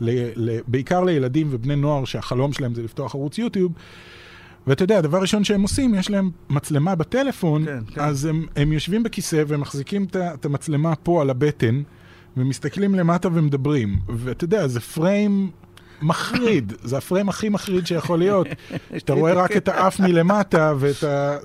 ל, 0.00 0.10
ל, 0.36 0.58
בעיקר 0.66 1.04
לילדים 1.04 1.48
ובני 1.50 1.76
נוער 1.76 2.04
שהחלום 2.04 2.52
שלהם 2.52 2.74
זה 2.74 2.82
לפתוח 2.82 3.14
ערוץ 3.14 3.38
יוטיוב. 3.38 3.72
ואתה 4.66 4.84
יודע, 4.84 4.98
הדבר 4.98 5.18
הראשון 5.18 5.44
שהם 5.44 5.62
עושים, 5.62 5.94
יש 5.94 6.10
להם 6.10 6.30
מצלמה 6.50 6.94
בטלפון, 6.94 7.64
כן, 7.64 7.78
כן. 7.86 8.00
אז 8.00 8.24
הם, 8.24 8.46
הם 8.56 8.72
יושבים 8.72 9.02
בכיסא 9.02 9.42
והם 9.46 9.60
מחזיקים 9.60 10.06
את 10.16 10.44
המצלמה 10.44 10.94
פה 10.94 11.22
על 11.22 11.30
הבטן, 11.30 11.82
ומסתכלים 12.36 12.94
למטה 12.94 13.28
ומדברים. 13.32 13.98
ואתה 14.08 14.44
יודע, 14.44 14.66
זה 14.66 14.80
פריים 14.80 15.50
מחריד, 16.02 16.72
זה 16.82 16.98
הפריים 16.98 17.28
הכי 17.28 17.48
מחריד 17.48 17.86
שיכול 17.86 18.18
להיות. 18.18 18.46
שאתה 18.98 19.12
רואה 19.12 19.32
רק 19.32 19.56
את 19.56 19.68
האף 19.68 20.00
מלמטה 20.00 20.72
ואת 20.78 21.04
ה... 21.04 21.36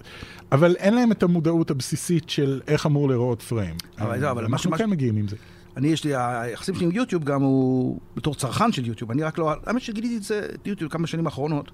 אבל 0.52 0.76
אין 0.76 0.94
להם 0.96 1.12
את 1.12 1.24
המודעות 1.24 1.72
הבסיסית 1.72 2.30
של 2.30 2.62
איך 2.68 2.86
אמור 2.86 3.08
להיראות 3.08 3.42
פריים. 3.42 3.76
אבל 4.00 4.20
זהו, 4.20 4.32
אבל 4.32 4.42
מה 4.42 4.48
אנחנו 4.48 4.58
שמה- 4.70 4.78
כן 4.78 4.90
מגיעים 4.90 5.18
עם 5.18 5.28
זה. 5.28 5.36
אני, 5.78 5.88
יש 5.88 6.04
לי, 6.04 6.12
היחסים 6.16 6.76
שלי 6.76 6.86
עם 6.86 6.92
יוטיוב 6.92 7.24
גם 7.24 7.42
הוא 7.42 8.00
בתור 8.16 8.36
צרכן 8.36 8.72
של 8.72 8.86
יוטיוב. 8.86 9.12
אני 9.12 9.24
רק 9.24 9.38
לא... 9.38 9.54
האמת 9.66 9.82
שגיליתי 9.82 10.18
את 10.18 10.24
זה, 10.24 10.48
את 10.54 10.68
יוטיוב 10.68 10.92
כמה 10.92 11.08
שנים 11.08 11.26
האחרונות. 11.26 11.72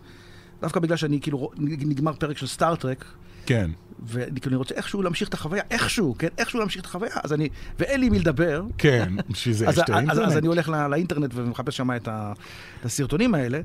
דווקא 0.62 0.80
בגלל 0.80 0.98
שאני 0.98 1.20
כאילו, 1.22 1.50
נגמר 1.58 2.14
פרק 2.14 2.38
של 2.38 2.48
סטארט-טרק, 2.48 3.06
כן. 3.46 3.72
ואני 4.06 4.42
כאילו 4.42 4.58
רוצה 4.58 4.76
איכשהו 4.76 5.02
להמשיך 5.02 5.30
את 5.30 5.34
החוויה, 5.34 5.64
איכשהו, 5.72 6.16
כן? 6.20 6.28
איכשהו 6.38 6.60
להמשיך 6.60 6.82
את 6.82 6.86
החוויה. 6.86 7.12
אז 7.24 7.34
אני... 7.34 7.50
ואין 7.80 8.00
לי 8.00 8.10
מי 8.10 8.20
לדבר. 8.20 8.64
כן, 8.78 9.14
בשביל 9.30 9.56
זה 9.56 9.66
יש 9.66 9.80
את 9.80 9.90
אז, 9.90 9.90
אז 9.90 9.96
האינטרנט. 9.96 10.38
אני 10.38 10.48
הולך 10.48 10.70
לא, 10.70 10.88
לאינטרנט 10.88 11.32
ומחפש 11.36 11.78
שם 11.78 11.92
את, 11.92 12.08
ה, 12.08 12.34
את 12.80 12.86
הסרטונים 12.86 13.36
האלה, 13.36 13.60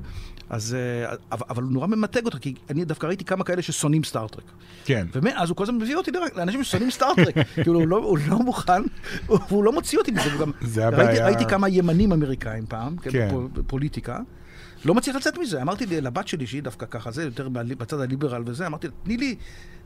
אז, 0.49 0.75
אה, 0.79 1.15
אבל, 1.31 1.45
אבל 1.49 1.63
הוא 1.63 1.71
נורא 1.71 1.87
ממתג 1.87 2.25
אותך, 2.25 2.37
כי 2.37 2.53
אני 2.69 2.85
דווקא 2.85 3.07
ראיתי 3.07 3.25
כמה 3.25 3.43
כאלה 3.43 3.61
ששונאים 3.61 4.03
סטארט-טרק. 4.03 4.51
כן. 4.85 5.07
ומאז 5.13 5.49
הוא 5.49 5.57
כל 5.57 5.63
הזמן 5.63 5.75
מביא 5.75 5.95
אותי 5.95 6.11
לאנשים 6.35 6.63
ששונאים 6.63 6.91
סטארט-טרק. 6.91 7.35
כאילו, 7.63 7.79
הוא 7.79 7.87
לא, 7.87 7.97
הוא 7.97 8.17
לא 8.27 8.39
מוכן, 8.39 8.81
הוא, 9.27 9.39
והוא 9.49 9.63
לא 9.63 9.71
מוציא 9.71 9.99
אותי 9.99 10.11
מזה. 10.11 10.33
הוא 10.33 10.39
גם, 10.39 10.51
זה 10.61 10.87
ראיתי, 10.87 11.01
הבעיה. 11.01 11.25
ראיתי 11.25 11.45
כמה 11.45 11.69
ימנים 11.69 12.11
אמריקאים 12.11 12.65
פעם, 12.65 12.97
כן, 12.97 13.11
כן. 13.11 13.35
לא 14.85 14.95
מצליח 14.95 15.15
לצאת 15.15 15.37
מזה. 15.37 15.61
אמרתי 15.61 16.01
לבת 16.01 16.27
שלי, 16.27 16.47
שהיא 16.47 16.63
דווקא 16.63 16.85
ככה, 16.85 17.11
זה 17.11 17.23
יותר 17.23 17.49
בצד 17.49 17.99
הליברל 17.99 18.43
וזה, 18.45 18.67
אמרתי 18.67 18.87
לה, 18.87 18.93
תני 19.03 19.17
לי... 19.17 19.35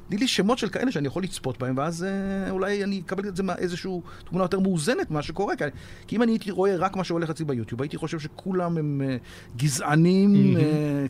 תני 0.10 0.18
לי 0.18 0.28
שמות 0.28 0.58
של 0.58 0.70
כאלה 0.70 0.92
שאני 0.92 1.08
יכול 1.08 1.24
לצפות 1.24 1.60
בהם, 1.60 1.78
ואז 1.78 2.04
אה, 2.04 2.52
אולי 2.52 2.84
אני 2.84 3.02
אקבל 3.06 3.28
את 3.28 3.36
זה 3.36 3.44
מאיזושהי 3.44 3.92
תמונה 4.30 4.44
יותר 4.44 4.60
מאוזנת 4.60 5.12
ממה 5.12 5.22
שקורה. 5.22 5.56
כי, 5.56 5.64
כי 6.08 6.16
אם 6.16 6.24
אני 6.24 6.32
הייתי 6.32 6.52
רואה 6.52 6.76
רק 6.76 6.96
מה 6.96 7.04
שהולך 7.04 7.30
אצלי 7.30 7.46
ביוטיוב, 7.46 7.82
הייתי 7.82 7.98
חושב 7.98 8.20
שכולם 8.20 8.78
הם 8.78 9.02
אה, 9.06 9.18
גזענים, 9.58 10.58
אה, 10.58 10.62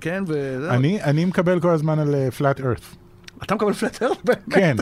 כן, 0.02 0.24
ו... 0.28 0.68
אני, 0.70 1.04
אני 1.04 1.26
מקבל 1.26 1.60
כל 1.60 1.70
הזמן 1.70 2.00
על 2.00 2.16
אה, 2.16 2.28
flat 2.40 2.60
earth. 2.60 3.03
אתה 3.46 3.56
מקבל 3.56 3.74
פלטר? 3.74 4.10
כן, 4.50 4.76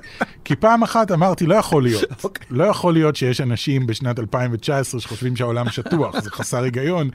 כי 0.45 0.55
פעם 0.55 0.83
אחת 0.83 1.11
אמרתי, 1.11 1.45
לא 1.45 1.55
יכול 1.55 1.83
להיות. 1.83 2.03
אוקיי. 2.23 2.45
לא 2.49 2.63
יכול 2.63 2.93
להיות 2.93 3.15
שיש 3.15 3.41
אנשים 3.41 3.87
בשנת 3.87 4.19
2019 4.19 4.99
שחושבים 5.01 5.35
שהעולם 5.35 5.69
שטוח, 5.69 6.19
זה 6.19 6.29
חסר 6.31 6.63
היגיון. 6.63 7.09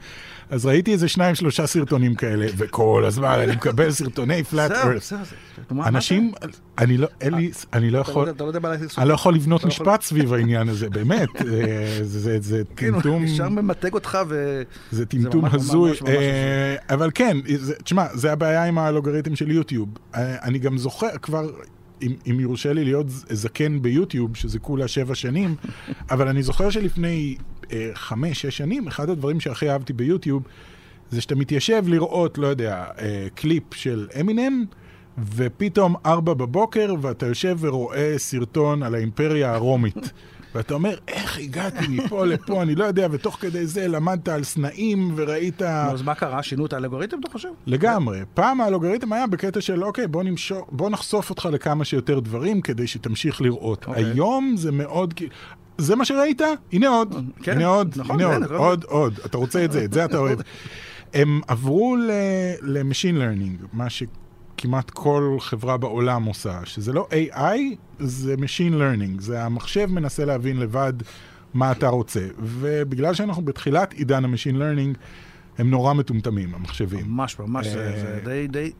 אז 0.49 0.65
ראיתי 0.65 0.91
איזה 0.93 1.07
שניים, 1.07 1.35
שלושה 1.35 1.67
סרטונים 1.67 2.15
כאלה, 2.15 2.47
וכל 2.57 3.03
הזמן 3.07 3.39
אני 3.39 3.51
מקבל 3.55 3.91
סרטוני 3.91 4.43
זהו. 4.51 5.17
מה- 5.71 5.87
אנשים, 5.87 6.31
אני 6.77 6.97
לא, 6.97 7.07
אין 7.21 7.33
לי, 7.33 7.51
אני 7.73 7.89
לא 7.89 7.97
לא 7.97 8.01
יכול, 8.01 8.27
לא. 8.27 8.33
אני 8.97 9.09
לא 9.09 9.13
יכול 9.13 9.35
לבנות 9.35 9.63
לא 9.63 9.67
משפט 9.67 10.01
סביב 10.01 10.33
העניין 10.33 10.69
הזה, 10.69 10.89
באמת. 10.89 11.29
אה, 11.41 11.43
זה- 12.01 12.19
זה- 12.19 12.37
זה 12.41 12.61
כן, 12.75 12.93
הוא 12.93 13.01
טמטום. 13.01 13.23
ישר 13.23 13.49
ממתג 13.49 13.93
אותך 13.93 14.17
ו... 14.27 14.61
זה 14.91 15.05
טמטום 15.05 15.41
ממש- 15.45 15.53
הזוי, 15.53 15.91
אה, 16.07 16.75
אבל 16.89 17.11
כן, 17.15 17.37
תשמע, 17.83 18.05
זה 18.13 18.31
הבעיה 18.31 18.63
עם 18.65 18.77
האלגוריתם 18.77 19.35
של 19.35 19.51
יוטיוב. 19.51 19.89
אה, 20.15 20.35
אני 20.43 20.59
גם 20.59 20.77
זוכר 20.77 21.17
כבר, 21.21 21.49
אם, 22.01 22.13
אם 22.31 22.39
יורשה 22.39 22.73
לי 22.73 22.83
להיות 22.83 23.05
זקן 23.09 23.81
ביוטיוב, 23.81 24.35
שזה 24.35 24.59
כולה 24.59 24.87
שבע 24.87 25.15
שנים, 25.15 25.55
אבל 26.11 26.27
אני 26.27 26.43
זוכר 26.43 26.69
שלפני 26.69 27.35
אה, 27.71 27.89
חמש, 27.93 28.41
שש 28.41 28.57
שנים, 28.57 28.87
אחד 28.87 29.09
הדברים 29.09 29.39
שהכי 29.39 29.69
אהבתי 29.69 29.93
ביוטיוב, 29.93 30.43
זה 31.11 31.21
שאתה 31.21 31.35
מתיישב 31.35 31.83
לראות, 31.87 32.37
לא 32.37 32.47
יודע, 32.47 32.85
אה, 32.99 33.27
קליפ 33.35 33.73
של 33.73 34.07
אמינם, 34.19 34.65
ופתאום 35.35 35.95
ארבע 36.05 36.33
בבוקר, 36.33 36.95
ואתה 37.01 37.25
יושב 37.25 37.57
ורואה 37.59 38.13
סרטון 38.17 38.83
על 38.83 38.95
האימפריה 38.95 39.53
הרומית. 39.53 39.95
ואתה 40.55 40.73
אומר, 40.73 40.97
איך 41.07 41.37
הגעתי 41.37 41.85
מפה 41.89 42.25
לפה, 42.25 42.61
אני 42.61 42.75
לא 42.75 42.85
יודע, 42.85 43.07
ותוך 43.11 43.37
כדי 43.39 43.65
זה 43.65 43.87
למדת 43.87 44.29
על 44.29 44.43
סנאים 44.43 45.13
וראית... 45.15 45.61
אז 45.61 46.01
מה 46.01 46.15
קרה? 46.15 46.43
שינו 46.43 46.65
את 46.65 46.73
האלגוריתם, 46.73 47.19
אתה 47.19 47.29
חושב? 47.31 47.49
לגמרי. 47.65 48.19
פעם 48.33 48.61
האלגוריתם 48.61 49.13
היה 49.13 49.27
בקטע 49.27 49.61
של, 49.61 49.83
אוקיי, 49.83 50.07
בוא, 50.07 50.23
נמשוך, 50.23 50.67
בוא 50.71 50.89
נחשוף 50.89 51.29
אותך 51.29 51.49
לכמה 51.51 51.85
שיותר 51.85 52.19
דברים 52.19 52.61
כדי 52.61 52.87
שתמשיך 52.87 53.41
לראות. 53.41 53.85
אוקיי. 53.87 54.05
היום 54.05 54.53
זה 54.57 54.71
מאוד... 54.71 55.13
זה 55.77 55.95
מה 55.95 56.05
שראית? 56.05 56.41
הנה 56.71 56.87
עוד. 56.87 57.15
כן, 57.43 57.51
הנה 57.51 57.65
עוד, 57.65 57.93
נכון, 57.97 58.21
הנה 58.21 58.33
כן, 58.33 58.43
עוד. 58.43 58.51
עוד, 58.53 58.83
עוד. 58.83 59.19
אתה 59.25 59.37
רוצה 59.37 59.65
את 59.65 59.71
זה, 59.71 59.85
את 59.85 59.93
זה 59.93 60.05
אתה 60.05 60.17
אוהב. 60.17 60.39
הם 61.13 61.41
עברו 61.47 61.95
ל-Machine 62.61 63.17
Learning, 63.17 63.65
מה 63.73 63.89
שכמעט 64.57 64.89
כל 64.89 65.37
חברה 65.39 65.77
בעולם 65.77 66.23
עושה, 66.23 66.59
שזה 66.63 66.93
לא 66.93 67.07
AI, 67.11 67.75
זה 67.99 68.35
Machine 68.35 68.73
Learning. 68.73 69.21
זה 69.21 69.43
המחשב 69.43 69.85
מנסה 69.91 70.25
להבין 70.25 70.59
לבד 70.59 70.93
מה 71.53 71.71
אתה 71.71 71.87
רוצה. 71.87 72.27
ובגלל 72.39 73.13
שאנחנו 73.13 73.41
בתחילת 73.41 73.93
עידן 73.93 74.25
ה-Machine 74.25 74.55
Learning, 74.55 74.97
הם 75.57 75.69
נורא 75.69 75.93
מטומטמים, 75.93 76.55
המחשבים. 76.55 77.05
ממש, 77.07 77.39
ממש, 77.39 77.67
זה 77.67 77.91
אה, 77.93 77.99
זה 77.99 78.19
די, 78.25 78.47
די... 78.47 78.71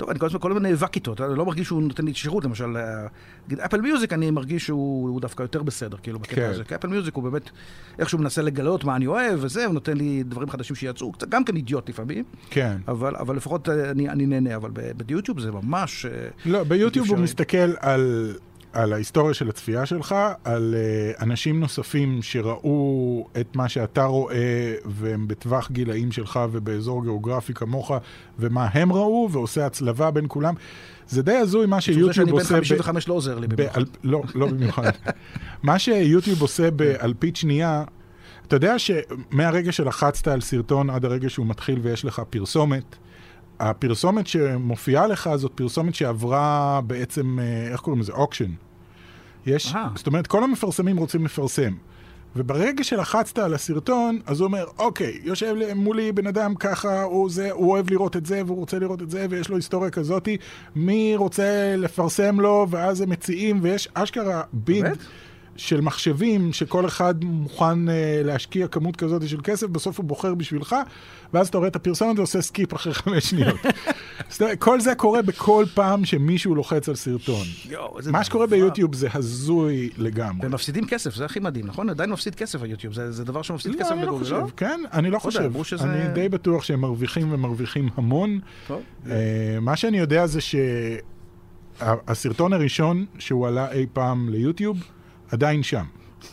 טוב, 0.00 0.10
אני 0.10 0.18
כל 0.18 0.26
הזמן 0.26 0.40
כל 0.40 0.50
הזמן 0.52 0.62
נאבק 0.62 0.96
איתו, 0.96 1.12
אתה 1.12 1.26
לא 1.26 1.46
מרגיש 1.46 1.66
שהוא 1.66 1.82
נותן 1.82 2.04
לי 2.04 2.14
שירות, 2.14 2.44
למשל, 2.44 2.76
אה, 2.76 3.06
נגיד 3.46 3.60
אפל 3.60 3.80
מיוזיק, 3.80 4.12
אני 4.12 4.30
מרגיש 4.30 4.66
שהוא 4.66 5.08
הוא 5.08 5.20
דווקא 5.20 5.42
יותר 5.42 5.62
בסדר, 5.62 5.96
כאילו, 6.02 6.18
בקטע 6.18 6.34
כן. 6.34 6.50
הזה. 6.50 6.64
כי 6.64 6.74
אפל 6.74 6.88
מיוזיק 6.88 7.14
הוא 7.14 7.24
באמת, 7.24 7.50
איכשהו 7.98 8.18
מנסה 8.18 8.42
לגלות 8.42 8.84
מה 8.84 8.96
אני 8.96 9.06
אוהב 9.06 9.38
וזה, 9.42 9.64
הוא 9.66 9.74
נותן 9.74 9.96
לי 9.96 10.22
דברים 10.22 10.50
חדשים 10.50 10.76
שיצאו, 10.76 11.12
קצת 11.12 11.28
גם 11.28 11.44
כן 11.44 11.56
אידיוט 11.56 11.88
לפעמים, 11.88 12.24
כן. 12.50 12.76
אבל, 12.88 13.16
אבל 13.16 13.36
לפחות 13.36 13.68
אה, 13.68 13.90
אני, 13.90 14.08
אני 14.08 14.26
נהנה, 14.26 14.56
אבל 14.56 14.70
ביוטיוב 15.06 15.40
זה 15.40 15.50
ממש... 15.50 16.06
אה, 16.06 16.28
לא, 16.46 16.64
ביוטיוב 16.64 17.08
הוא. 17.08 17.18
מסתכל 17.18 17.72
על, 17.80 18.34
על 18.72 18.92
ההיסטוריה 18.92 19.34
של 19.34 19.48
הצפייה 19.48 19.86
שלך, 19.86 20.14
על 20.44 20.74
uh, 20.74 21.22
אנשים 21.22 21.60
נוספים 21.60 22.22
שראו 22.22 23.26
את 23.40 23.56
מה 23.56 23.68
שאתה 23.68 24.04
רואה, 24.04 24.74
והם 24.84 25.28
בטווח 25.28 25.70
גילאים 25.70 26.12
שלך 26.12 26.40
ובאזור 26.52 27.02
גיאוגרפי 27.02 27.54
כמוך, 27.54 27.92
ומה 28.38 28.68
הם 28.72 28.92
ראו, 28.92 29.28
ועושה 29.32 29.66
הצלבה 29.66 30.10
בין 30.10 30.24
כולם. 30.28 30.54
זה 31.08 31.22
די 31.22 31.34
הזוי 31.36 31.66
מה 31.66 31.80
שיוטיוב 31.80 32.12
שאני 32.12 32.32
בן 32.32 32.38
עושה... 32.38 32.54
ב- 32.54 32.56
55 32.56 33.08
לא 33.08 33.14
עוזר 33.14 33.38
לי 33.38 33.46
במיוחד. 33.46 33.74
באל... 33.74 33.84
לא, 34.04 34.22
לא 34.34 34.46
במיוחד. 34.46 34.90
מה 35.62 35.78
שיוטיוב 35.78 36.42
עושה 36.42 36.70
באלפית 36.70 37.36
שנייה, 37.36 37.84
אתה 38.46 38.56
יודע 38.56 38.74
שמהרגע 38.78 39.72
שלחצת 39.72 40.28
על 40.28 40.40
סרטון 40.40 40.90
עד 40.90 41.04
הרגע 41.04 41.30
שהוא 41.30 41.46
מתחיל 41.46 41.78
ויש 41.82 42.04
לך 42.04 42.22
פרסומת, 42.30 42.96
הפרסומת 43.60 44.26
שמופיעה 44.26 45.06
לך 45.06 45.30
זאת 45.36 45.52
פרסומת 45.54 45.94
שעברה 45.94 46.80
בעצם, 46.86 47.38
אה, 47.38 47.72
איך 47.72 47.80
קוראים 47.80 48.00
לזה? 48.00 48.12
אוקשן. 48.12 48.50
יש, 49.46 49.74
אהה. 49.74 49.88
זאת 49.94 50.06
אומרת, 50.06 50.26
כל 50.26 50.44
המפרסמים 50.44 50.96
רוצים 50.96 51.24
לפרסם. 51.24 51.72
וברגע 52.36 52.84
שלחצת 52.84 53.38
על 53.38 53.54
הסרטון, 53.54 54.18
אז 54.26 54.40
הוא 54.40 54.46
אומר, 54.46 54.64
אוקיי, 54.78 55.20
יושב 55.22 55.54
מולי 55.74 56.12
בן 56.12 56.26
אדם 56.26 56.54
ככה, 56.54 57.02
הוא, 57.02 57.30
זה, 57.30 57.50
הוא 57.50 57.70
אוהב 57.70 57.90
לראות 57.90 58.16
את 58.16 58.26
זה, 58.26 58.42
והוא 58.46 58.58
רוצה 58.58 58.78
לראות 58.78 59.02
את 59.02 59.10
זה, 59.10 59.26
ויש 59.30 59.48
לו 59.48 59.56
היסטוריה 59.56 59.90
כזאתי, 59.90 60.36
מי 60.76 61.16
רוצה 61.16 61.74
לפרסם 61.78 62.40
לו, 62.40 62.66
ואז 62.70 63.00
הם 63.00 63.10
מציעים, 63.10 63.58
ויש 63.62 63.88
אשכרה 63.94 64.42
ביד 64.52 64.84
באמת? 64.84 64.98
של 65.60 65.80
מחשבים, 65.80 66.52
שכל 66.52 66.86
אחד 66.86 67.24
מוכן 67.24 67.88
אה, 67.88 68.20
להשקיע 68.24 68.68
כמות 68.68 68.96
כזאת 68.96 69.28
של 69.28 69.40
כסף, 69.44 69.66
בסוף 69.66 69.98
הוא 69.98 70.06
בוחר 70.06 70.34
בשבילך, 70.34 70.76
ואז 71.34 71.48
אתה 71.48 71.58
רואה 71.58 71.68
את 71.68 71.76
הפרסומת 71.76 72.18
ועושה 72.18 72.42
skip 72.42 72.74
אחרי 72.74 72.94
חמש 72.94 73.24
שניות. 73.30 73.56
כל 74.58 74.80
זה 74.80 74.94
קורה 74.94 75.22
בכל 75.22 75.64
פעם 75.74 76.04
שמישהו 76.04 76.54
לוחץ 76.54 76.88
על 76.88 76.94
סרטון. 76.94 77.44
איזה 77.98 78.12
מה 78.12 78.24
שקורה. 78.24 78.46
ביוטיוב 78.46 78.94
זה 78.94 79.08
הזוי 79.14 79.90
לגמרי. 79.98 80.42
והם 80.42 80.52
מפסידים 80.54 80.86
כסף, 80.86 81.14
זה 81.14 81.24
הכי 81.24 81.40
מדהים, 81.40 81.66
נכון? 81.66 81.90
עדיין 81.90 82.10
מפסיד 82.10 82.34
כסף 82.34 82.62
היוטיוב, 82.62 82.94
זה, 82.94 83.12
זה 83.12 83.24
דבר 83.24 83.42
שמפסיד 83.42 83.74
כסף 83.74 83.90
לא, 83.90 83.94
אני 83.96 84.02
לא 84.02 84.06
בגוגל, 84.06 84.24
חושב, 84.24 84.36
לא? 84.36 84.46
כן, 84.56 84.80
אני 84.92 85.10
לא 85.10 85.18
חושב. 85.18 85.50
שזה- 85.64 85.84
אני 85.84 86.14
די 86.14 86.28
בטוח 86.28 86.62
שהם 86.62 86.80
מרוויחים 86.80 87.32
ומרוויחים 87.32 87.88
המון. 87.96 88.38
טוב. 88.66 88.82
אה, 89.10 89.14
מה 89.60 89.76
שאני 89.76 89.98
יודע 89.98 90.26
זה 90.26 90.40
שהסרטון 91.80 92.52
הראשון 92.52 93.06
שהוא 93.18 93.46
עלה 93.48 93.72
אי 93.72 93.86
פעם 93.92 94.28
ליוטיוב, 94.28 94.78
עדיין 95.32 95.62
שם. 95.62 95.84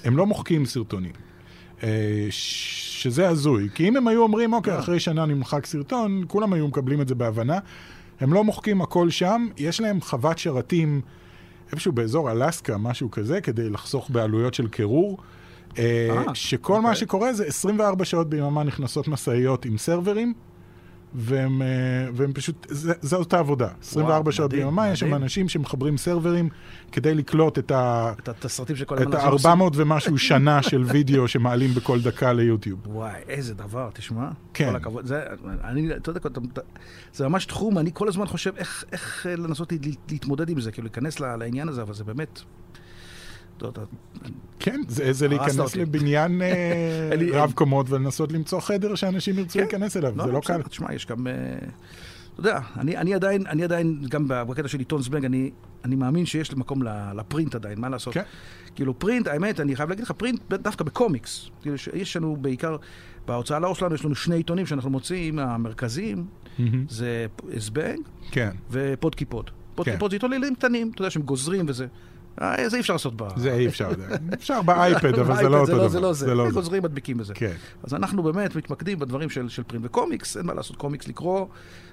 הם 0.04 0.18
לא 0.18 0.26
מוחקים 0.26 0.66
סרטונים. 0.66 1.12
אה, 1.84 2.28
שזה 2.30 3.30
הזוי. 3.30 3.70
כי 3.76 3.88
אם 3.88 3.98
הם 3.98 4.08
היו 4.08 4.24
אומרים, 4.24 4.54
אוקיי, 4.54 4.80
אחרי 4.80 5.00
שנה 5.00 5.26
נמחק 5.26 5.66
סרטון, 5.66 6.24
כולם 6.28 6.54
היו 6.54 6.68
מקבלים 6.68 7.02
את 7.02 7.08
זה 7.08 7.16
בהבנה. 7.16 7.60
הם 8.20 8.34
לא 8.34 8.44
מוחקים 8.44 8.82
הכל 8.82 9.10
שם, 9.10 9.48
יש 9.58 9.82
להם 9.82 10.02
חוות 10.02 10.38
שרתים 10.38 11.02
איפשהו 11.72 11.92
באזור 11.92 12.32
אלסקה, 12.32 12.78
משהו 12.78 13.12
כזה, 13.12 13.42
כדי 13.42 13.70
לחסוך 13.70 14.10
בעלויות 14.10 14.54
של 14.54 14.68
קירור. 14.68 15.18
אה, 15.78 16.10
אה, 16.28 16.36
שכל 16.36 16.74
מה 16.74 16.80
אוקיי. 16.80 16.96
שקורה 16.96 17.34
זה 17.34 17.46
24 17.46 18.06
שעות 18.06 18.30
ביממה 18.30 18.64
נכנסות 18.64 19.08
משאיות 19.08 19.66
עם 19.66 19.78
סרברים, 19.78 20.34
והם, 21.16 21.62
אה, 21.62 21.68
והם 22.14 22.34
פשוט, 22.34 22.68
זה, 22.70 22.94
זאת 23.02 23.34
העבודה. 23.34 23.68
24 23.82 24.32
שעות 24.32 24.52
מדהים, 24.52 24.68
ביממה, 24.68 24.90
יש 24.90 25.00
שם. 25.00 25.14
אנשים 25.14 25.50
שמחברים 25.50 25.98
סרברים 25.98 26.50
כדי 26.92 27.16
לקלוט 27.16 27.60
את 27.60 27.72
ה... 27.72 28.14
את, 28.20 28.30
את 28.30 28.46
הסרטים 28.46 28.76
שכל 28.76 28.96
את 28.96 29.02
הזמן 29.02 29.20
אנשים 29.34 29.50
ה-400 29.52 29.64
ומשהו 29.76 30.18
שנה 30.18 30.64
של 30.64 30.84
וידאו 30.84 31.28
שמעלים 31.28 31.74
בכל 31.74 32.02
דקה 32.02 32.34
ליוטיוב. 32.34 32.80
וואי, 32.88 33.14
איזה 33.30 33.54
דבר, 33.54 33.90
תשמע. 33.94 34.30
כן. 34.54 34.70
כל 34.70 34.76
הכבוד. 34.76 35.06
זה, 35.06 35.24
אני, 35.64 35.96
אתה 35.96 36.10
יודע, 36.10 36.20
זה 37.14 37.28
ממש 37.28 37.46
תחום, 37.46 37.78
אני 37.78 37.90
כל 37.94 38.08
הזמן 38.08 38.26
חושב 38.26 38.52
איך, 38.58 38.84
איך 38.92 39.26
אה, 39.30 39.36
לנסות 39.36 39.72
לה- 39.72 39.78
להתמודד 40.12 40.50
עם 40.50 40.60
זה, 40.62 40.72
כאילו 40.72 40.86
להיכנס 40.86 41.20
לעניין 41.20 41.70
הזה, 41.70 41.82
אבל 41.82 41.94
זה 41.94 42.04
באמת... 42.04 42.40
כן, 44.60 44.82
זה, 44.88 45.14
זה 45.14 45.28
להיכנס 45.28 45.60
אותי. 45.60 45.80
לבניין 45.80 46.42
אה, 46.42 47.10
רב 47.42 47.52
קומות 47.52 47.90
ולנסות 47.90 48.32
למצוא 48.32 48.60
חדר 48.60 48.96
שאנשים 48.96 49.40
ירצו 49.40 49.54
כן. 49.54 49.60
להיכנס 49.60 49.98
אליו, 49.98 50.14
זה 50.26 50.32
לא 50.32 50.42
קל. 50.46 50.62
תשמע, 50.62 50.94
יש 50.94 51.06
גם... 51.06 51.28
אה, 51.28 51.34
אתה 52.40 52.50
יודע, 52.50 52.60
אני, 52.78 52.98
אני 52.98 53.14
עדיין, 53.14 53.48
אני 53.48 53.64
עדיין, 53.64 54.02
גם 54.10 54.26
בקטע 54.28 54.68
של 54.68 54.80
עיתון 54.80 55.02
זבנג, 55.02 55.26
אני, 55.26 55.52
אני 55.86 55.96
מאמין 55.96 56.26
שיש 56.26 56.54
מקום 56.54 56.84
ל 57.16 57.23
print 57.23 57.56
עדיין, 57.56 57.82
מה 57.82 57.90
לעשות? 57.90 58.14
כן. 58.14 58.24
כאילו 58.76 59.00
פרינט, 59.00 59.28
האמת, 59.28 59.60
אני 59.60 59.76
חייב 59.76 59.90
להגיד 59.90 60.06
לך, 60.06 60.12
print 60.12 60.42
דווקא 60.50 60.84
בקומיקס. 60.84 61.50
כאילו, 61.62 61.76
יש 61.94 62.18
לנו 62.18 62.38
בעיקר, 62.42 62.76
בהוצאה 63.28 63.60
לאור 63.60 63.76
שלנו 63.76 63.96
יש 63.96 64.06
לנו 64.06 64.16
שני 64.16 64.36
עיתונים 64.36 64.66
שאנחנו 64.66 64.90
מוציאים, 64.90 65.40
המרכזיים, 65.40 66.26
מהמם. 66.60 66.86
זה 66.90 67.26
זבנג 67.58 68.00
כן, 68.32 68.50
ופודקיפוד. 68.72 69.50
פודקיפוד 69.76 70.10
כן. 70.10 70.10
זה 70.10 70.16
עיתון 70.16 70.32
לילדים 70.32 70.56
קטנים, 70.56 70.92
אתה 70.94 71.02
יודע, 71.02 71.10
שהם 71.10 71.22
גוזרים 71.22 71.66
וזה. 71.68 71.88
אה, 72.42 72.70
זה 72.70 72.76
אי 72.76 72.82
אפשר 72.82 72.94
לעשות 72.94 73.14
ב... 73.16 73.24
זה 73.36 73.54
אי 73.54 73.68
אפשר, 73.68 73.90
אפשר 74.34 74.62
באייפד, 74.62 75.20
אבל 75.20 75.36
זה 75.36 75.50
לא 75.50 75.60
אותו 75.60 75.78
דבר. 75.78 75.88
זה 75.88 76.00
לא 76.00 76.14
זה, 76.14 76.26
זה 76.26 76.36
לא 76.36 76.44
הם 76.44 76.50
זה. 76.50 76.56
גוזרים 76.56 76.84
מדביקים 76.84 77.18
בזה. 77.18 77.34
כן. 77.34 77.54
אז 77.84 77.94
אנחנו 77.94 78.24
באמת 78.24 78.56
מתמקדים 78.56 79.00
בדברים 79.00 79.30
של, 79.30 79.50
של 79.50 79.64
print 79.64 79.86
וקומיקס, 79.86 80.38
אין 80.38 80.46
מה 80.46 80.54
לעשות, 80.54 80.76
קומיקס 80.76 81.08
לקרוא, 81.08 81.46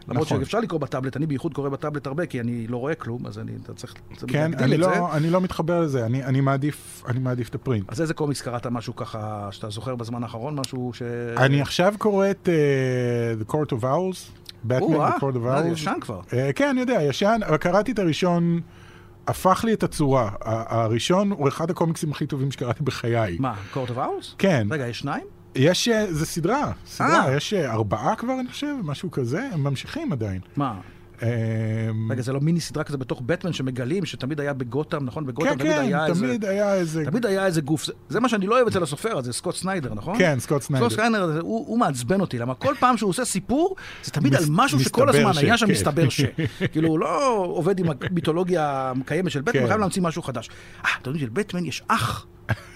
למרות 0.08 0.26
נכון. 0.26 0.40
שאפשר 0.40 0.60
לקרוא 0.60 0.80
בטאבלט, 0.80 1.16
אני 1.16 1.26
בייחוד 1.26 1.54
קורא 1.54 1.68
בטאבלט 1.68 2.06
הרבה, 2.06 2.26
כי 2.26 2.40
אני 2.40 2.66
לא 2.66 2.76
רואה 2.76 2.94
כלום, 2.94 3.26
אז 3.26 3.38
אני, 3.38 3.52
אתה 3.62 3.74
צריך 3.74 3.94
כן, 4.26 4.50
להגדיל 4.50 4.64
אני 4.64 4.74
את 4.74 4.94
זה. 4.94 5.00
לא, 5.00 5.16
אני 5.16 5.30
לא 5.30 5.40
מתחבר 5.40 5.80
לזה, 5.80 6.06
אני, 6.06 6.24
אני, 6.24 6.40
מעדיף, 6.40 7.04
את 7.48 7.54
ה 7.54 7.60
print. 7.60 7.92
אז 7.92 8.00
איזה 8.00 8.14
קומיקס 8.14 8.42
קראת 8.42 8.66
משהו 8.66 8.96
ככה, 8.96 9.48
שאתה 9.50 9.70
זוכר 9.70 9.94
בזמן 9.94 10.22
האחרון, 10.22 10.54
משהו 10.54 10.90
ש... 10.94 11.02
אני 11.36 11.60
עכשיו 11.60 11.94
קורא 11.98 12.30
את 12.30 12.48
uh, 12.48 13.42
The 13.42 13.52
Court 13.52 13.72
of 13.72 13.82
Owls, 13.82 14.44
Batman 14.68 14.82
או, 14.82 15.02
אה, 15.02 15.16
The 15.16 15.20
Court 15.20 15.34
of 15.34 15.46
Owls. 15.46 15.66
ישן 15.72 15.94
כבר. 16.00 16.20
כן, 16.54 16.68
אני 16.68 16.80
יודע, 16.80 17.02
ישן, 17.02 17.40
קראתי 17.60 17.92
את 17.92 17.98
הראשון, 17.98 18.60
הפך 19.26 19.64
לי 19.64 19.74
את 19.74 19.82
הצורה. 19.82 20.30
הראשון 20.44 21.30
הוא 21.30 21.48
אחד 21.48 21.70
הקומיקסים 21.70 22.12
הכי 22.12 22.26
טובים 22.26 22.50
שקראתי 22.50 22.82
בחיי. 22.82 23.36
מה, 23.40 23.54
Court 23.72 23.90
of 23.90 23.98
Owls? 23.98 24.34
כן, 24.38 24.66
רגע, 24.70 24.88
יש 24.88 24.98
שניים? 24.98 25.24
יש, 25.54 25.88
אה, 25.88 26.12
זה 26.12 26.26
סדרה, 26.26 26.72
סדרה, 26.86 27.28
אה. 27.28 27.36
יש 27.36 27.54
אה, 27.54 27.72
ארבעה 27.72 28.16
כבר, 28.16 28.40
אני 28.40 28.48
חושב, 28.48 28.74
משהו 28.84 29.10
כזה, 29.10 29.48
הם 29.52 29.64
ממשיכים 29.64 30.12
עדיין. 30.12 30.40
מה? 30.56 30.80
אמ, 31.22 31.28
רגע, 32.12 32.22
זה 32.22 32.32
לא 32.32 32.40
מיני 32.40 32.60
סדרה 32.60 32.84
כזה 32.84 32.96
בתוך 32.98 33.22
בטמן 33.26 33.52
שמגלים, 33.52 34.04
שתמיד 34.04 34.40
היה 34.40 34.52
בגותם, 34.52 35.04
נכון? 35.04 35.26
בגותם 35.26 35.50
כן, 35.50 35.56
תמיד 35.58 35.72
כן, 35.72 35.80
היה 35.80 36.06
איזה... 36.06 36.26
תמיד 36.26 36.44
היה 36.44 36.74
איזה... 36.74 37.04
תמיד 37.04 37.26
היה 37.26 37.46
איזה 37.46 37.60
גוף, 37.60 37.86
זה, 38.08 38.20
מה 38.20 38.28
שאני 38.28 38.46
לא 38.46 38.54
אוהב 38.56 38.66
אצל 38.66 38.82
הסופר 38.82 39.18
הזה, 39.18 39.32
סקוט 39.32 39.54
סניידר, 39.56 39.94
נכון? 39.94 40.18
כן, 40.18 40.38
סקוט 40.40 40.62
סניידר. 40.62 40.88
סקוט 40.88 40.98
סניידר, 41.06 41.40
הוא, 41.40 41.66
הוא 41.68 41.78
מעצבן 41.78 42.20
אותי, 42.20 42.38
למה 42.38 42.54
כל 42.54 42.74
פעם 42.80 42.96
שהוא 42.96 43.10
עושה 43.10 43.24
סיפור, 43.24 43.76
זה 44.04 44.10
תמיד 44.10 44.34
מס- 44.34 44.40
על 44.40 44.46
משהו 44.50 44.80
שכל 44.80 45.08
הזמן 45.08 45.32
ש- 45.32 45.38
היה 45.38 45.58
שם 45.58 45.66
כן. 45.66 45.72
מסתבר 45.72 46.08
ש... 46.08 46.20
כאילו, 46.72 46.88
הוא 46.88 46.98
לא 46.98 47.36
עובד 47.36 47.78
עם 47.78 47.86
המיתולוגיה 48.10 48.92
הקיימת 49.00 49.30
של 49.30 49.40
בטמן, 49.40 49.52
כן. 49.52 49.58
הוא 49.58 49.68
חייב 49.68 49.80
להמציא 49.80 50.02
משהו 50.02 50.22
חדש. 50.22 50.50
אה, 50.84 50.90
אתם 51.02 51.10
יודעים 51.10 51.26
שלבטמן 51.28 51.64
יש 51.64 51.82
אח. 51.88 52.26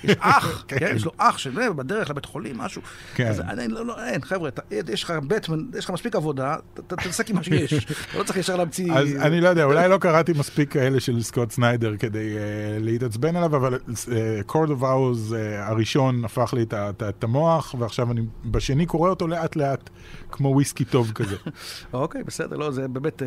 יש 0.04 0.16
אח, 0.20 0.64
כן. 0.68 0.78
כן, 0.78 0.92
יש 0.96 1.04
לו 1.04 1.12
אח 1.18 1.38
שזה 1.38 1.70
בדרך 1.70 2.10
לבית 2.10 2.24
חולים, 2.24 2.58
משהו. 2.58 2.82
כן. 3.14 3.26
אז 3.28 3.40
אני, 3.40 3.68
לא, 3.68 3.86
לא, 3.86 4.04
אין, 4.04 4.22
חבר'ה, 4.22 4.50
יש 4.70 5.04
לך 5.04 5.10
בטמן, 5.10 5.64
יש 5.78 5.84
לך 5.84 5.90
מספיק 5.90 6.16
עבודה, 6.16 6.56
ת- 6.74 6.80
ת- 6.80 6.92
תתעסק 6.92 7.30
עם 7.30 7.36
מה 7.36 7.42
שיש. 7.42 7.74
אתה 8.10 8.18
לא 8.18 8.22
צריך 8.24 8.36
ישר 8.38 8.56
להמציא... 8.56 8.92
אז 8.92 9.08
אני 9.16 9.40
לא 9.40 9.48
יודע, 9.48 9.64
אולי 9.64 9.88
לא 9.88 9.98
קראתי 9.98 10.32
מספיק 10.32 10.72
כאלה 10.72 11.00
של 11.00 11.22
סקוט 11.22 11.50
סניידר 11.50 11.96
כדי 11.96 12.34
uh, 12.34 12.38
להתעצבן 12.84 13.36
עליו, 13.36 13.56
אבל 13.56 13.78
of 14.68 14.82
Hours 14.82 15.32
uh, 15.32 15.34
הראשון 15.58 16.24
הפך 16.24 16.54
לי 16.54 16.62
את, 16.62 17.24
המוח, 17.24 17.74
ועכשיו 17.78 18.12
אני 18.12 18.20
בשני 18.44 18.86
קורא 18.86 19.10
אותו 19.10 19.26
לאט 19.28 19.56
לאט, 19.56 19.90
כמו 20.30 20.48
וויסקי 20.48 20.84
טוב 20.84 21.12
כזה. 21.14 21.36
אוקיי, 21.92 22.22
בסדר, 22.22 22.56
לא, 22.56 22.70
זה 22.70 22.88
באמת... 22.88 23.22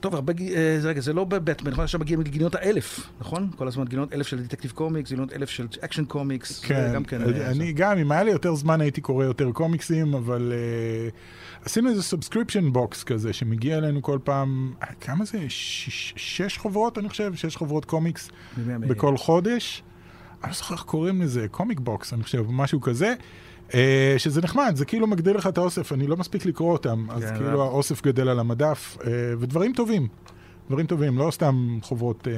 אה, 0.00 0.02
טוב, 0.02 0.14
הרבה, 0.14 0.32
אה, 0.54 0.76
זה- 0.80 0.88
רגע, 0.88 1.00
זה 1.00 1.12
לא 1.12 1.24
בבטמן, 1.24 1.70
נכון? 1.70 1.84
עכשיו 1.84 2.00
מגיעים 2.00 2.20
לגיליונות 2.20 2.54
האלף, 2.54 3.00
נכון? 3.20 3.50
כל 3.56 3.68
הזמן 3.68 3.84
גיליונות 3.84 4.12
אלף 4.12 4.26
של 4.26 4.42
Detective 4.42 4.70
Comics, 4.70 5.10
גיליונות 5.10 5.32
אלף 5.32 5.50
של 5.50 5.66
Action 5.80 6.04
Comics. 6.04 6.60
כן, 6.60 6.90
גם 6.94 7.04
כן. 7.04 7.22
אה, 7.22 7.50
אני 7.50 7.72
גם, 7.72 7.98
אם 7.98 8.12
היה 8.12 8.22
לי 8.22 8.30
יותר 8.30 8.54
זמן 8.54 8.80
הייתי 8.80 9.00
קורא 9.00 9.24
יותר 9.24 9.52
קומיקסים, 9.52 10.14
אבל 10.14 10.52
uh, 10.52 11.64
עשינו 11.66 11.90
איזה 11.90 12.02
subscription 12.02 12.72
box 12.72 13.04
כזה, 13.04 13.32
שמגיע 13.32 13.78
אלינו 13.78 14.02
כל 14.02 14.18
פעם, 14.24 14.72
אה, 14.82 14.86
כמה 15.00 15.24
זה? 15.24 15.38
שש, 15.48 16.12
שש 16.16 16.58
חוברות, 16.58 16.98
אני 16.98 17.08
חושב? 17.08 17.34
שש 17.34 17.56
חוברות 17.56 17.84
קומיקס 17.84 18.30
בכל 18.66 19.16
חודש. 19.16 19.82
אני 20.42 20.50
לא 20.50 20.56
זוכר 20.56 20.74
איך 20.74 20.82
קוראים 20.82 21.22
לזה, 21.22 21.46
Comic 21.50 21.80
Box, 21.80 22.12
אני 22.12 22.22
חושב, 22.22 22.44
משהו 22.48 22.80
כזה. 22.80 23.14
Uh, 23.70 23.72
שזה 24.18 24.40
נחמד, 24.42 24.72
זה 24.76 24.84
כאילו 24.84 25.06
מגדיל 25.06 25.36
לך 25.36 25.46
את 25.46 25.58
האוסף, 25.58 25.92
אני 25.92 26.06
לא 26.06 26.16
מספיק 26.16 26.46
לקרוא 26.46 26.72
אותם, 26.72 27.06
אז 27.10 27.24
כן, 27.24 27.36
כאילו 27.36 27.60
אה. 27.60 27.66
האוסף 27.66 28.02
גדל 28.02 28.28
על 28.28 28.38
המדף, 28.38 28.96
uh, 29.00 29.04
ודברים 29.38 29.72
טובים, 29.72 30.08
דברים 30.70 30.86
טובים, 30.86 31.18
לא 31.18 31.30
סתם 31.30 31.78
חוברות... 31.82 32.26
Uh, 32.26 32.30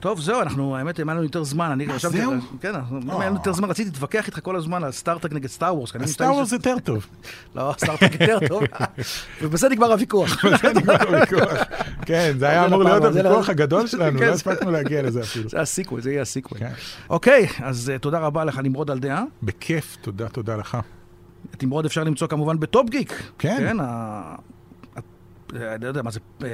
טוב, 0.00 0.20
זהו, 0.20 0.40
אנחנו, 0.40 0.76
האמת, 0.76 1.00
אם 1.00 1.08
היה 1.08 1.14
לנו 1.16 1.24
יותר 1.24 1.42
זמן, 1.44 1.70
אני 1.70 1.88
חשבתי... 1.92 2.16
זהו? 2.20 2.32
כן, 2.60 2.74
אם 2.74 3.10
אה. 3.10 3.20
היה 3.20 3.26
לנו 3.30 3.36
יותר 3.38 3.52
זמן, 3.52 3.70
רציתי 3.70 3.90
להתווכח 3.90 4.26
איתך 4.26 4.38
כל 4.42 4.56
הזמן 4.56 4.84
על 4.84 4.92
Star 4.92 5.12
Trek 5.12 5.32
נגד 5.32 5.46
Star 5.46 5.76
Wars. 5.76 5.96
Star 5.96 6.24
Wars 6.24 6.52
יותר 6.52 6.76
טוב. 6.84 7.06
לא, 7.56 7.74
Star 7.78 7.99
Trek 7.99 8.20
יותר 8.20 8.48
טוב. 8.48 8.62
ובזה 9.42 9.68
נגמר 9.68 9.92
הוויכוח. 9.92 10.42
זה 10.62 10.72
נגמר 10.74 11.02
הוויכוח. 11.08 11.58
כן, 12.06 12.32
זה 12.38 12.48
היה 12.48 12.66
אמור 12.66 12.82
לפעם, 12.84 13.00
להיות 13.00 13.12
זה 13.12 13.20
הוויכוח 13.20 13.46
לא- 13.48 13.52
הגדול 13.52 13.86
שלנו, 13.86 14.18
כן, 14.18 14.24
לא 14.24 14.30
זה- 14.30 14.34
הספקנו 14.34 14.70
להגיע 14.70 15.02
לזה 15.02 15.20
אפילו. 15.20 15.48
זה 15.48 15.60
ה 15.60 15.65
sequel, 15.65 16.00
זה 16.00 16.10
יהיה 16.10 16.22
ה 16.22 16.27
sequel. 16.27 16.58
כן. 16.60 16.72
אוקיי, 17.10 17.46
אז 17.62 17.90
אה, 17.90 17.98
תודה 17.98 18.18
רבה 18.18 18.44
לך, 18.44 18.58
נמרוד 18.58 18.90
על 18.90 18.98
דעה. 18.98 19.22
בכיף, 19.42 19.96
תודה, 20.00 20.28
תודה 20.28 20.56
לך. 20.56 20.78
את 21.54 21.62
נמרוד 21.62 21.84
אפשר 21.84 22.04
למצוא 22.04 22.26
כמובן 22.28 22.60
בטופ 22.60 22.90
גיק. 22.90 23.22
כן. 23.38 23.56
כן, 23.58 23.76
אני 25.54 25.84
לא 25.84 25.88
יודע 25.88 26.02
מה 26.02 26.10
זה, 26.10 26.20
אה, 26.44 26.48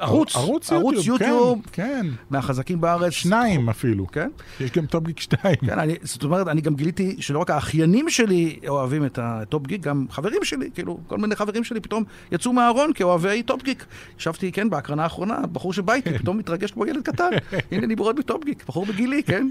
ערוץ, 0.00 0.36
ערוץ 0.36 0.72
ערוץ 0.72 0.94
יוטיוב, 0.96 1.20
יוטיוב 1.22 1.62
כן, 1.72 1.82
כן. 2.02 2.06
מהחזקים 2.30 2.80
בארץ. 2.80 3.12
שניים 3.12 3.68
אפילו. 3.68 4.06
כן? 4.06 4.30
יש 4.60 4.70
גם 4.70 4.86
טופגיק 4.86 5.20
2. 5.20 5.56
כן, 5.56 5.78
אני, 5.78 5.94
זאת 6.02 6.24
אומרת, 6.24 6.48
אני 6.48 6.60
גם 6.60 6.74
גיליתי 6.74 7.16
שלא 7.20 7.38
רק 7.38 7.50
האחיינים 7.50 8.10
שלי 8.10 8.58
אוהבים 8.68 9.06
את 9.06 9.18
הטופ 9.22 9.66
גיק, 9.66 9.80
גם 9.80 10.06
חברים 10.10 10.44
שלי, 10.44 10.70
כאילו, 10.74 10.98
כל 11.06 11.18
מיני 11.18 11.36
חברים 11.36 11.64
שלי 11.64 11.80
פתאום 11.80 12.04
יצאו 12.32 12.52
מהארון 12.52 12.90
כאוהבי 12.94 13.42
טופ 13.42 13.62
גיק. 13.62 13.86
ישבתי, 14.18 14.52
כן, 14.52 14.70
בהקרנה 14.70 15.02
האחרונה, 15.02 15.38
בחור 15.52 15.72
שבא 15.72 15.92
איתי, 15.92 16.10
פתאום 16.18 16.38
מתרגש 16.38 16.70
כמו 16.70 16.86
ילד 16.86 17.02
קטן. 17.02 17.30
הנה 17.70 17.86
נמרוד 17.86 18.18
מטופ 18.18 18.44
גיק, 18.44 18.64
בחור 18.68 18.86
בגילי, 18.86 19.22
כן? 19.22 19.48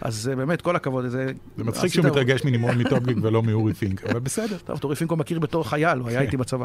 אז 0.00 0.28
אה, 0.28 0.36
באמת, 0.36 0.62
כל 0.62 0.76
הכבוד. 0.76 1.08
זה, 1.08 1.32
זה 1.56 1.64
מצחיק 1.64 1.92
שהוא 1.92 2.04
מתרגש 2.04 2.44
מנמרוד 2.44 2.76
מטופגיק 2.76 3.16
ולא 3.22 3.42
מאורי 3.42 3.74
פינק, 3.74 4.04
אבל 4.04 4.20
בסדר. 4.20 4.56
טוב, 4.58 4.78
את 4.78 4.84
אורי 4.84 4.96
פינק 4.96 5.07
הוא 5.07 5.16
מכיר 5.16 5.38
בתור 5.38 5.68
חייל, 5.68 5.98
הוא 5.98 6.08
היה 6.08 6.20
איתי 6.20 6.36
בצבא. 6.36 6.64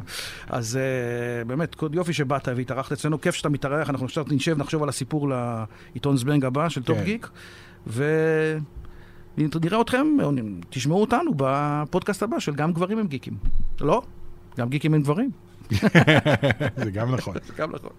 אז 0.50 0.80
uh, 0.80 1.39
באמת, 1.48 1.76
יופי 1.94 2.14
שבאת 2.14 2.48
והתארחת 2.48 2.92
אצלנו, 2.92 3.22
כיף 3.22 3.36
שאתה 3.36 3.50
מתארח, 3.50 3.90
אנחנו 3.90 4.06
עכשיו 4.06 4.26
נשב, 4.32 4.58
נחשוב 4.58 4.84
על 4.84 4.90
הסיפור 4.90 5.30
לעיתון 5.30 6.18
זבנג 6.18 6.46
הבא 6.46 6.70
של 6.70 6.84
טופ 6.84 6.98
כן. 6.98 7.04
גיק, 7.04 7.30
ונראה 7.88 9.82
אתכם, 9.82 10.08
תשמעו 10.70 11.02
אותנו 11.02 11.32
בפודקאסט 11.38 12.24
הבא 12.24 12.40
של 12.40 12.56
גם 12.56 12.74
גברים 12.74 12.98
הם 12.98 13.08
גיקים. 13.08 13.38
לא? 13.82 14.02
גם 14.58 14.70
גיקים 14.70 14.94
הם 14.94 15.02
גברים. 15.02 15.32
זה 16.84 16.92
גם 16.92 17.16
נכון. 17.16 17.36
זה 17.48 17.54
גם 17.58 17.72
נכון. 17.72 17.92